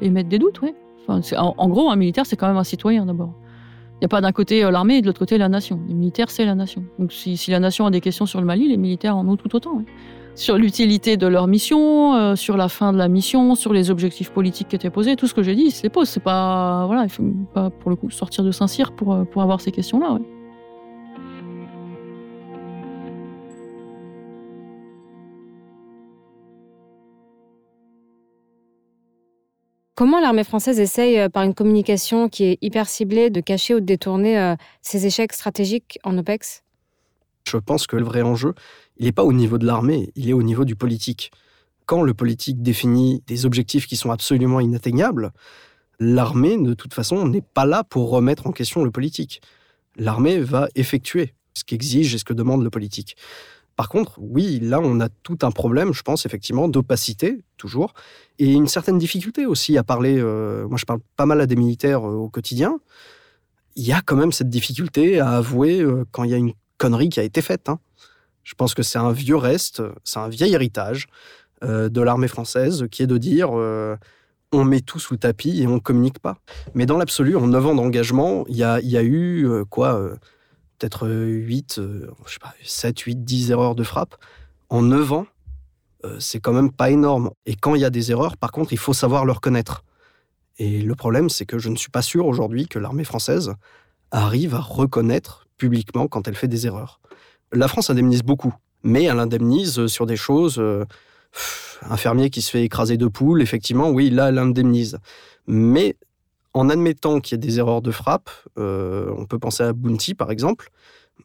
émettent 0.03 0.29
des 0.29 0.39
doutes, 0.39 0.61
oui. 0.61 0.75
En, 1.09 1.69
gros, 1.69 1.91
un 1.91 1.97
militaire, 1.97 2.27
c'est 2.27 2.37
quand 2.37 2.47
même 2.47 2.57
un 2.57 2.65
citoyen 2.65 3.07
d'abord. 3.07 3.35
Il 3.95 3.99
n'y 4.03 4.07
a 4.07 4.09
pas 4.09 4.21
d'un 4.21 4.33
côté 4.33 4.63
l'armée 4.71 4.97
et 4.97 5.01
de 5.01 5.07
l'autre 5.07 5.19
côté 5.19 5.39
la 5.39 5.49
nation. 5.49 5.81
Les 5.89 5.95
militaires, 5.95 6.31
c'est 6.31 6.45
la 6.45 6.55
nation. 6.55 6.85
Donc 6.99 7.13
si, 7.13 7.39
la 7.49 7.61
nation 7.61 7.87
a 7.87 7.91
des 7.91 8.01
questions 8.01 8.27
sur 8.27 8.41
le 8.41 8.47
Mali, 8.47 8.69
les 8.69 8.77
militaires 8.77 9.17
en 9.17 9.27
ont 9.29 9.37
tout 9.37 9.55
autant 9.55 9.83
sur 10.37 10.59
l'utilité 10.59 11.17
de 11.17 11.29
leur 11.29 11.47
mission, 11.47 12.15
euh, 12.17 12.35
sur 12.35 12.57
la 12.57 12.69
fin 12.69 12.93
de 12.93 12.99
la 12.99 13.07
mission, 13.07 13.55
sur 13.55 13.73
les 13.73 13.93
objectifs 13.93 14.31
politiques 14.31 14.67
qui 14.67 14.77
étaient 14.77 14.91
posés. 14.91 15.15
Tout 15.15 15.29
ce 15.29 15.35
que 15.35 15.45
j'ai 15.45 15.55
dit, 15.55 15.67
ils 15.67 15.71
se 15.71 15.85
les 15.85 15.91
posent. 15.91 16.09
C'est 16.09 16.19
pas, 16.23 16.87
voilà, 16.87 17.05
il 17.05 17.09
faut 17.09 17.23
pas 17.53 17.71
pour 17.71 17.91
le 17.91 17.97
coup 17.97 18.11
sortir 18.11 18.43
de 18.43 18.51
Saint-Cyr 18.51 18.93
pour, 18.93 19.15
euh, 19.15 19.25
pour 19.25 19.43
avoir 19.43 19.61
ces 19.61 19.71
questions-là. 19.71 20.19
Comment 29.95 30.21
l'armée 30.21 30.45
française 30.45 30.81
essaye, 30.81 31.19
euh, 31.19 31.29
par 31.29 31.45
une 31.45 31.55
communication 31.55 32.29
qui 32.29 32.45
est 32.45 32.59
hyper 32.63 32.89
ciblée, 32.89 33.31
de 33.31 33.41
cacher 33.41 33.75
ou 33.75 33.81
de 33.81 33.85
détourner 33.85 34.55
ses 34.83 35.07
échecs 35.07 35.33
stratégiques 35.33 35.99
en 36.03 36.19
OPEX? 36.19 36.63
Je 37.47 37.57
pense 37.59 37.87
que 37.87 37.97
le 37.97 38.05
vrai 38.05 38.23
enjeu, 38.23 38.55
il 38.97 39.05
n'est 39.05 39.13
pas 39.13 39.25
au 39.25 39.33
niveau 39.33 39.59
de 39.59 39.67
l'armée, 39.67 40.11
il 40.17 40.29
est 40.29 40.33
au 40.33 40.43
niveau 40.43 40.65
du 40.65 40.77
politique. 40.77 41.31
Quand 41.87 42.03
le 42.03 42.15
politique 42.15 42.63
définit 42.63 43.23
des 43.27 43.45
objectifs 43.45 43.87
qui 43.87 43.97
sont 43.97 44.11
absolument 44.11 44.61
inatteignables, 44.61 45.33
l'armée, 46.01 46.57
de 46.57 46.75
toute 46.75 46.95
façon, 46.95 47.27
n'est 47.29 47.43
pas 47.43 47.67
là 47.67 47.85
pour 47.85 48.11
remettre 48.11 48.47
en 48.47 48.53
question 48.53 48.83
le 48.83 48.91
politique. 48.91 49.43
L'armée 49.97 50.39
va 50.39 50.69
effectuer 50.75 51.35
ce 51.55 51.65
qu'exige 51.65 52.15
et 52.15 52.19
ce 52.19 52.25
que 52.25 52.33
demande 52.33 52.65
le 52.65 52.71
politique. 52.71 53.17
Par 53.77 53.89
contre, 53.89 54.13
oui, 54.19 54.61
là, 54.61 54.81
on 54.81 55.01
a 55.01 55.09
tout 55.09 55.39
un 55.43 55.51
problème, 55.51 55.93
je 55.93 56.03
pense, 56.03 56.27
effectivement, 56.27 56.69
d'opacité, 56.69 57.43
toujours, 57.57 57.95
et 58.39 58.53
une 58.53 58.69
certaine 58.69 58.99
difficulté 58.99 59.47
aussi 59.47 59.77
à 59.77 59.83
parler. 59.83 60.17
Euh, 60.19 60.69
moi, 60.69 60.79
je 60.79 60.85
parle 60.85 61.01
pas 61.17 61.27
mal 61.27 61.41
à 61.41 61.47
des 61.47 61.57
militaires 61.57 62.09
euh, 62.09 62.15
au 62.15 62.29
quotidien. 62.29 62.79
Il 63.75 63.85
y 63.85 63.93
a 63.93 64.01
quand 64.01 64.17
même 64.17 64.31
cette 64.31 64.49
difficulté 64.49 65.19
à 65.19 65.31
avouer 65.31 65.81
euh, 65.81 66.05
quand 66.13 66.23
il 66.23 66.31
y 66.31 66.35
a 66.35 66.37
une 66.37 66.53
connerie 66.79 67.09
qui 67.09 67.19
a 67.19 67.25
été 67.25 67.43
faite. 67.43 67.69
Hein. 67.69 67.81
Je 68.45 68.55
pense 68.55 68.75
que 68.75 68.85
c'est 68.85 68.99
un 68.99 69.11
vieux 69.11 69.37
reste, 69.37 69.83
c'est 70.05 70.19
un 70.19 70.29
vieil 70.29 70.55
héritage 70.55 71.07
de 71.63 72.01
l'armée 72.03 72.29
française 72.29 72.89
qui 72.91 73.03
est 73.03 73.07
de 73.07 73.17
dire 73.17 73.53
on 74.53 74.65
met 74.65 74.83
tout 74.83 74.99
sous 74.99 75.15
le 75.15 75.19
tapis 75.19 75.63
et 75.63 75.67
on 75.67 75.81
communique 75.81 76.19
pas. 76.19 76.37
Mais 76.75 76.85
dans 76.85 76.99
l'absolu, 76.99 77.37
en 77.37 77.47
9 77.47 77.69
ans 77.69 77.75
d'engagement, 77.75 78.45
il 78.49 78.57
y 78.57 78.63
a, 78.63 79.03
eu 79.03 79.49
quoi 79.71 80.11
Peut-être 80.79 81.09
8, 81.09 81.81
je 81.81 82.33
sais 82.33 82.39
pas, 82.41 82.55
7, 82.63 82.99
8, 82.99 83.25
10 83.25 83.51
erreurs 83.51 83.75
de 83.75 83.83
frappe. 83.83 84.17
En 84.69 84.83
9 84.83 85.13
ans, 85.13 85.27
c'est 86.19 86.41
quand 86.41 86.53
même 86.53 86.71
pas 86.71 86.91
énorme. 86.91 87.31
Et 87.47 87.55
quand 87.55 87.75
il 87.75 87.81
y 87.81 87.85
a 87.85 87.91
des 87.91 88.11
erreurs, 88.11 88.37
par 88.37 88.53
contre, 88.53 88.73
il 88.73 88.79
faut 88.79 88.93
savoir 88.93 89.25
le 89.25 89.33
reconnaître. 89.33 89.85
Et 90.59 90.83
le 90.83 90.95
problème, 90.95 91.31
c'est 91.31 91.47
que 91.47 91.59
je 91.59 91.69
ne 91.69 91.77
suis 91.77 91.91
pas 91.91 92.03
sûr 92.03 92.27
aujourd'hui 92.27 92.69
que 92.69 92.79
l'armée 92.79 93.05
française 93.05 93.55
arrive 94.11 94.55
à 94.55 94.61
reconnaître 94.61 95.47
publiquement 95.57 96.07
quand 96.09 96.29
elle 96.29 96.37
fait 96.37 96.49
des 96.49 96.67
erreurs. 96.67 97.01
La 97.53 97.69
France 97.69 97.91
indemnise 97.91 98.23
beaucoup, 98.23 98.55
mais 98.83 99.05
elle 99.05 99.19
indemnise 99.19 99.87
sur 99.87 100.07
des 100.07 100.17
choses 100.17 100.63
un 101.83 101.97
fermier 101.97 102.31
qui 102.31 102.43
se 102.43 102.51
fait 102.51 102.63
écraser 102.63 102.97
de 102.97 103.07
poules, 103.07 103.43
effectivement, 103.43 103.91
oui, 103.91 104.11
là, 104.11 104.29
elle 104.29 104.39
indemnise. 104.39 104.99
Mais 105.47 105.97
en 106.55 106.71
admettant 106.71 107.21
qu'il 107.21 107.35
y 107.35 107.37
ait 107.37 107.47
des 107.47 107.59
erreurs 107.59 107.83
de 107.83 107.91
frappe, 107.91 108.31
euh, 108.59 109.13
on 109.19 109.27
peut 109.27 109.41
penser 109.41 109.65
à 109.65 109.73
Bounty, 109.73 110.15
par 110.15 110.31
exemple. 110.31 110.71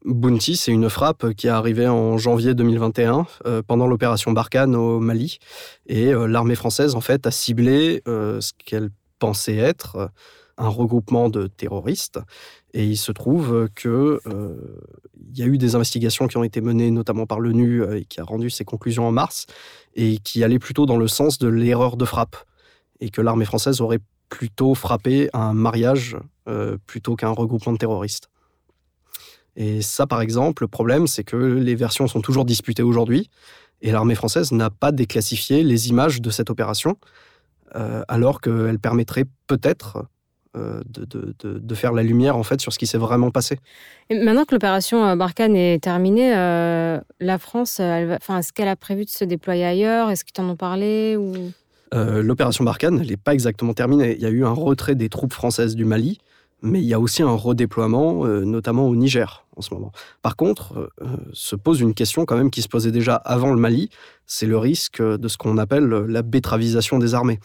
Bounty, 0.03 0.55
c'est 0.55 0.71
une 0.71 0.89
frappe 0.89 1.33
qui 1.33 1.47
est 1.47 1.51
arrivée 1.51 1.87
en 1.87 2.17
janvier 2.17 2.55
2021 2.55 3.27
euh, 3.45 3.61
pendant 3.65 3.87
l'opération 3.87 4.31
Barkhane 4.31 4.75
au 4.75 4.99
Mali. 4.99 5.37
Et 5.85 6.13
euh, 6.13 6.27
l'armée 6.27 6.55
française, 6.55 6.95
en 6.95 7.01
fait, 7.01 7.27
a 7.27 7.31
ciblé 7.31 8.01
ce 8.05 8.51
qu'elle 8.65 8.89
pensait 9.19 9.57
être 9.57 10.09
un 10.57 10.67
regroupement 10.67 11.29
de 11.29 11.47
terroristes. 11.47 12.19
Et 12.73 12.85
il 12.85 12.97
se 12.97 13.11
trouve 13.11 13.67
que 13.75 14.19
il 15.31 15.37
y 15.37 15.43
a 15.43 15.45
eu 15.45 15.57
des 15.57 15.75
investigations 15.75 16.27
qui 16.27 16.37
ont 16.37 16.43
été 16.43 16.61
menées 16.61 16.91
notamment 16.91 17.25
par 17.25 17.39
l'ONU 17.39 17.83
et 17.95 18.05
qui 18.05 18.19
a 18.19 18.23
rendu 18.23 18.49
ses 18.49 18.65
conclusions 18.65 19.07
en 19.07 19.11
mars 19.11 19.45
et 19.95 20.17
qui 20.17 20.43
allaient 20.43 20.59
plutôt 20.59 20.85
dans 20.85 20.97
le 20.97 21.07
sens 21.07 21.39
de 21.39 21.47
l'erreur 21.47 21.97
de 21.97 22.05
frappe 22.05 22.35
et 22.99 23.09
que 23.09 23.21
l'armée 23.21 23.45
française 23.45 23.81
aurait 23.81 23.99
plutôt 24.29 24.75
frappé 24.75 25.29
un 25.33 25.53
mariage 25.53 26.17
plutôt 26.87 27.15
qu'un 27.15 27.29
regroupement 27.29 27.73
de 27.73 27.77
terroristes. 27.77 28.29
Et 29.55 29.83
ça, 29.83 30.07
par 30.07 30.21
exemple, 30.21 30.63
le 30.63 30.67
problème, 30.67 31.05
c'est 31.05 31.23
que 31.23 31.35
les 31.35 31.75
versions 31.75 32.07
sont 32.07 32.21
toujours 32.21 32.43
disputées 32.43 32.81
aujourd'hui 32.81 33.29
et 33.81 33.91
l'armée 33.91 34.15
française 34.15 34.51
n'a 34.51 34.71
pas 34.71 34.91
déclassifié 34.91 35.61
les 35.61 35.89
images 35.89 36.21
de 36.21 36.29
cette 36.31 36.49
opération, 36.49 36.97
alors 38.07 38.41
qu'elle 38.41 38.79
permettrait 38.79 39.25
peut-être 39.45 40.07
euh, 40.57 40.81
de, 40.87 41.75
faire 41.75 41.93
la 41.93 42.01
lumière 42.01 42.35
en 42.35 42.41
fait 42.41 42.59
sur 42.59 42.73
ce 42.73 42.79
qui 42.79 42.87
s'est 42.87 42.97
vraiment 42.97 43.29
passé. 43.29 43.59
Et 44.09 44.17
maintenant 44.17 44.45
que 44.45 44.55
l'opération 44.55 45.05
euh, 45.05 45.15
Barkhane 45.15 45.55
est 45.55 45.81
terminée, 45.81 46.35
euh, 46.35 46.99
la 47.19 47.37
France, 47.37 47.79
est-ce 47.79 48.51
qu'elle 48.51 48.67
a 48.67 48.75
prévu 48.75 49.05
de 49.05 49.11
se 49.11 49.23
déployer 49.23 49.63
ailleurs? 49.63 50.09
Est-ce 50.09 50.25
qu'ils 50.25 50.33
t'en 50.33 50.49
ont 50.49 50.55
parlé. 50.55 51.15
L'opération 51.91 52.63
Barkhane, 52.63 53.01
n'est 53.01 53.17
pas 53.17 53.33
exactement 53.33 53.73
terminée. 53.73 54.15
Il 54.15 54.21
y 54.21 54.25
a 54.25 54.29
eu 54.29 54.45
un 54.45 54.51
retrait 54.51 54.95
des 54.95 55.09
troupes 55.09 55.33
françaises 55.33 55.75
du 55.75 55.85
Mali, 55.85 56.19
mais 56.61 56.79
il 56.79 56.85
y 56.85 56.93
a 56.93 56.99
aussi 56.99 57.23
un 57.23 57.33
redéploiement, 57.33 58.25
notamment 58.25 58.87
au 58.87 58.95
Niger 58.95 59.45
en 59.55 59.61
ce 59.61 59.73
moment. 59.73 59.91
Par 60.21 60.35
contre, 60.35 60.91
se 61.33 61.55
pose 61.55 61.81
une 61.81 61.93
question 61.93 62.25
quand 62.25 62.37
même 62.37 62.51
qui 62.51 62.61
se 62.61 62.67
posait 62.67 62.91
déjà 62.91 63.15
avant 63.15 63.51
le 63.51 63.59
Mali, 63.59 63.89
c'est 64.27 64.45
le 64.45 64.57
risque 64.57 65.01
de 65.01 65.27
ce 65.27 65.37
qu'on 65.37 65.57
appelle 65.57 65.87
la 65.87 66.21
bétravisation 66.21 66.99
des 66.99 67.15
armées. 67.15 67.39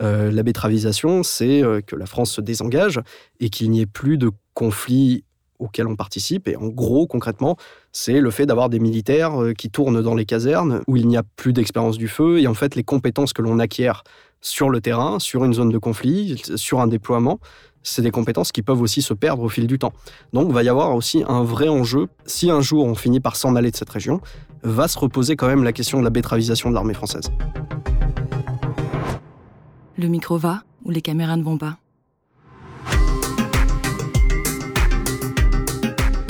Euh, 0.00 0.30
la 0.30 0.42
bétravisation, 0.42 1.22
c'est 1.22 1.62
euh, 1.62 1.80
que 1.80 1.96
la 1.96 2.06
France 2.06 2.32
se 2.32 2.40
désengage 2.40 3.00
et 3.40 3.48
qu'il 3.48 3.70
n'y 3.70 3.80
ait 3.80 3.86
plus 3.86 4.18
de 4.18 4.30
conflits 4.54 5.24
auxquels 5.58 5.86
on 5.86 5.96
participe. 5.96 6.48
Et 6.48 6.56
en 6.56 6.68
gros, 6.68 7.06
concrètement, 7.06 7.56
c'est 7.92 8.20
le 8.20 8.30
fait 8.30 8.46
d'avoir 8.46 8.68
des 8.68 8.78
militaires 8.78 9.42
euh, 9.42 9.52
qui 9.52 9.70
tournent 9.70 10.02
dans 10.02 10.14
les 10.14 10.24
casernes 10.24 10.82
où 10.86 10.96
il 10.96 11.06
n'y 11.08 11.16
a 11.16 11.22
plus 11.22 11.52
d'expérience 11.52 11.98
du 11.98 12.08
feu. 12.08 12.40
Et 12.40 12.46
en 12.46 12.54
fait, 12.54 12.74
les 12.74 12.84
compétences 12.84 13.32
que 13.32 13.42
l'on 13.42 13.58
acquiert 13.58 14.04
sur 14.40 14.70
le 14.70 14.80
terrain, 14.80 15.18
sur 15.18 15.44
une 15.44 15.54
zone 15.54 15.70
de 15.70 15.78
conflit, 15.78 16.40
sur 16.56 16.80
un 16.80 16.86
déploiement, 16.86 17.40
c'est 17.82 18.02
des 18.02 18.10
compétences 18.10 18.52
qui 18.52 18.62
peuvent 18.62 18.80
aussi 18.80 19.00
se 19.00 19.14
perdre 19.14 19.42
au 19.42 19.48
fil 19.48 19.66
du 19.66 19.78
temps. 19.78 19.92
Donc, 20.32 20.48
il 20.48 20.54
va 20.54 20.62
y 20.62 20.68
avoir 20.68 20.94
aussi 20.94 21.24
un 21.28 21.42
vrai 21.42 21.68
enjeu. 21.68 22.08
Si 22.26 22.50
un 22.50 22.60
jour 22.60 22.84
on 22.84 22.94
finit 22.94 23.20
par 23.20 23.36
s'en 23.36 23.56
aller 23.56 23.70
de 23.70 23.76
cette 23.76 23.90
région, 23.90 24.20
va 24.62 24.88
se 24.88 24.98
reposer 24.98 25.36
quand 25.36 25.46
même 25.46 25.64
la 25.64 25.72
question 25.72 25.98
de 25.98 26.04
la 26.04 26.10
bétravisation 26.10 26.70
de 26.70 26.74
l'armée 26.74 26.94
française 26.94 27.30
le 29.98 30.08
micro 30.08 30.36
va 30.36 30.62
ou 30.84 30.90
les 30.90 31.00
caméras 31.00 31.36
ne 31.36 31.42
vont 31.42 31.58
pas? 31.58 31.78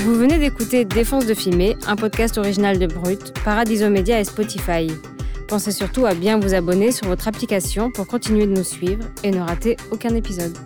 Vous 0.07 0.15
venez 0.15 0.39
d'écouter 0.39 0.85
Défense 0.85 1.27
de 1.27 1.35
filmer, 1.35 1.77
un 1.89 1.97
podcast 1.97 2.39
original 2.39 2.79
de 2.79 2.87
Brut, 2.87 3.35
Paradiso 3.45 3.91
Media 3.91 4.21
et 4.21 4.25
Spotify. 4.25 4.87
Pensez 5.49 5.73
surtout 5.73 6.07
à 6.07 6.15
bien 6.15 6.39
vous 6.39 6.55
abonner 6.55 6.93
sur 6.93 7.09
votre 7.09 7.27
application 7.27 7.91
pour 7.91 8.07
continuer 8.07 8.47
de 8.47 8.53
nous 8.53 8.63
suivre 8.63 9.05
et 9.25 9.33
ne 9.33 9.41
rater 9.41 9.77
aucun 9.91 10.15
épisode. 10.15 10.57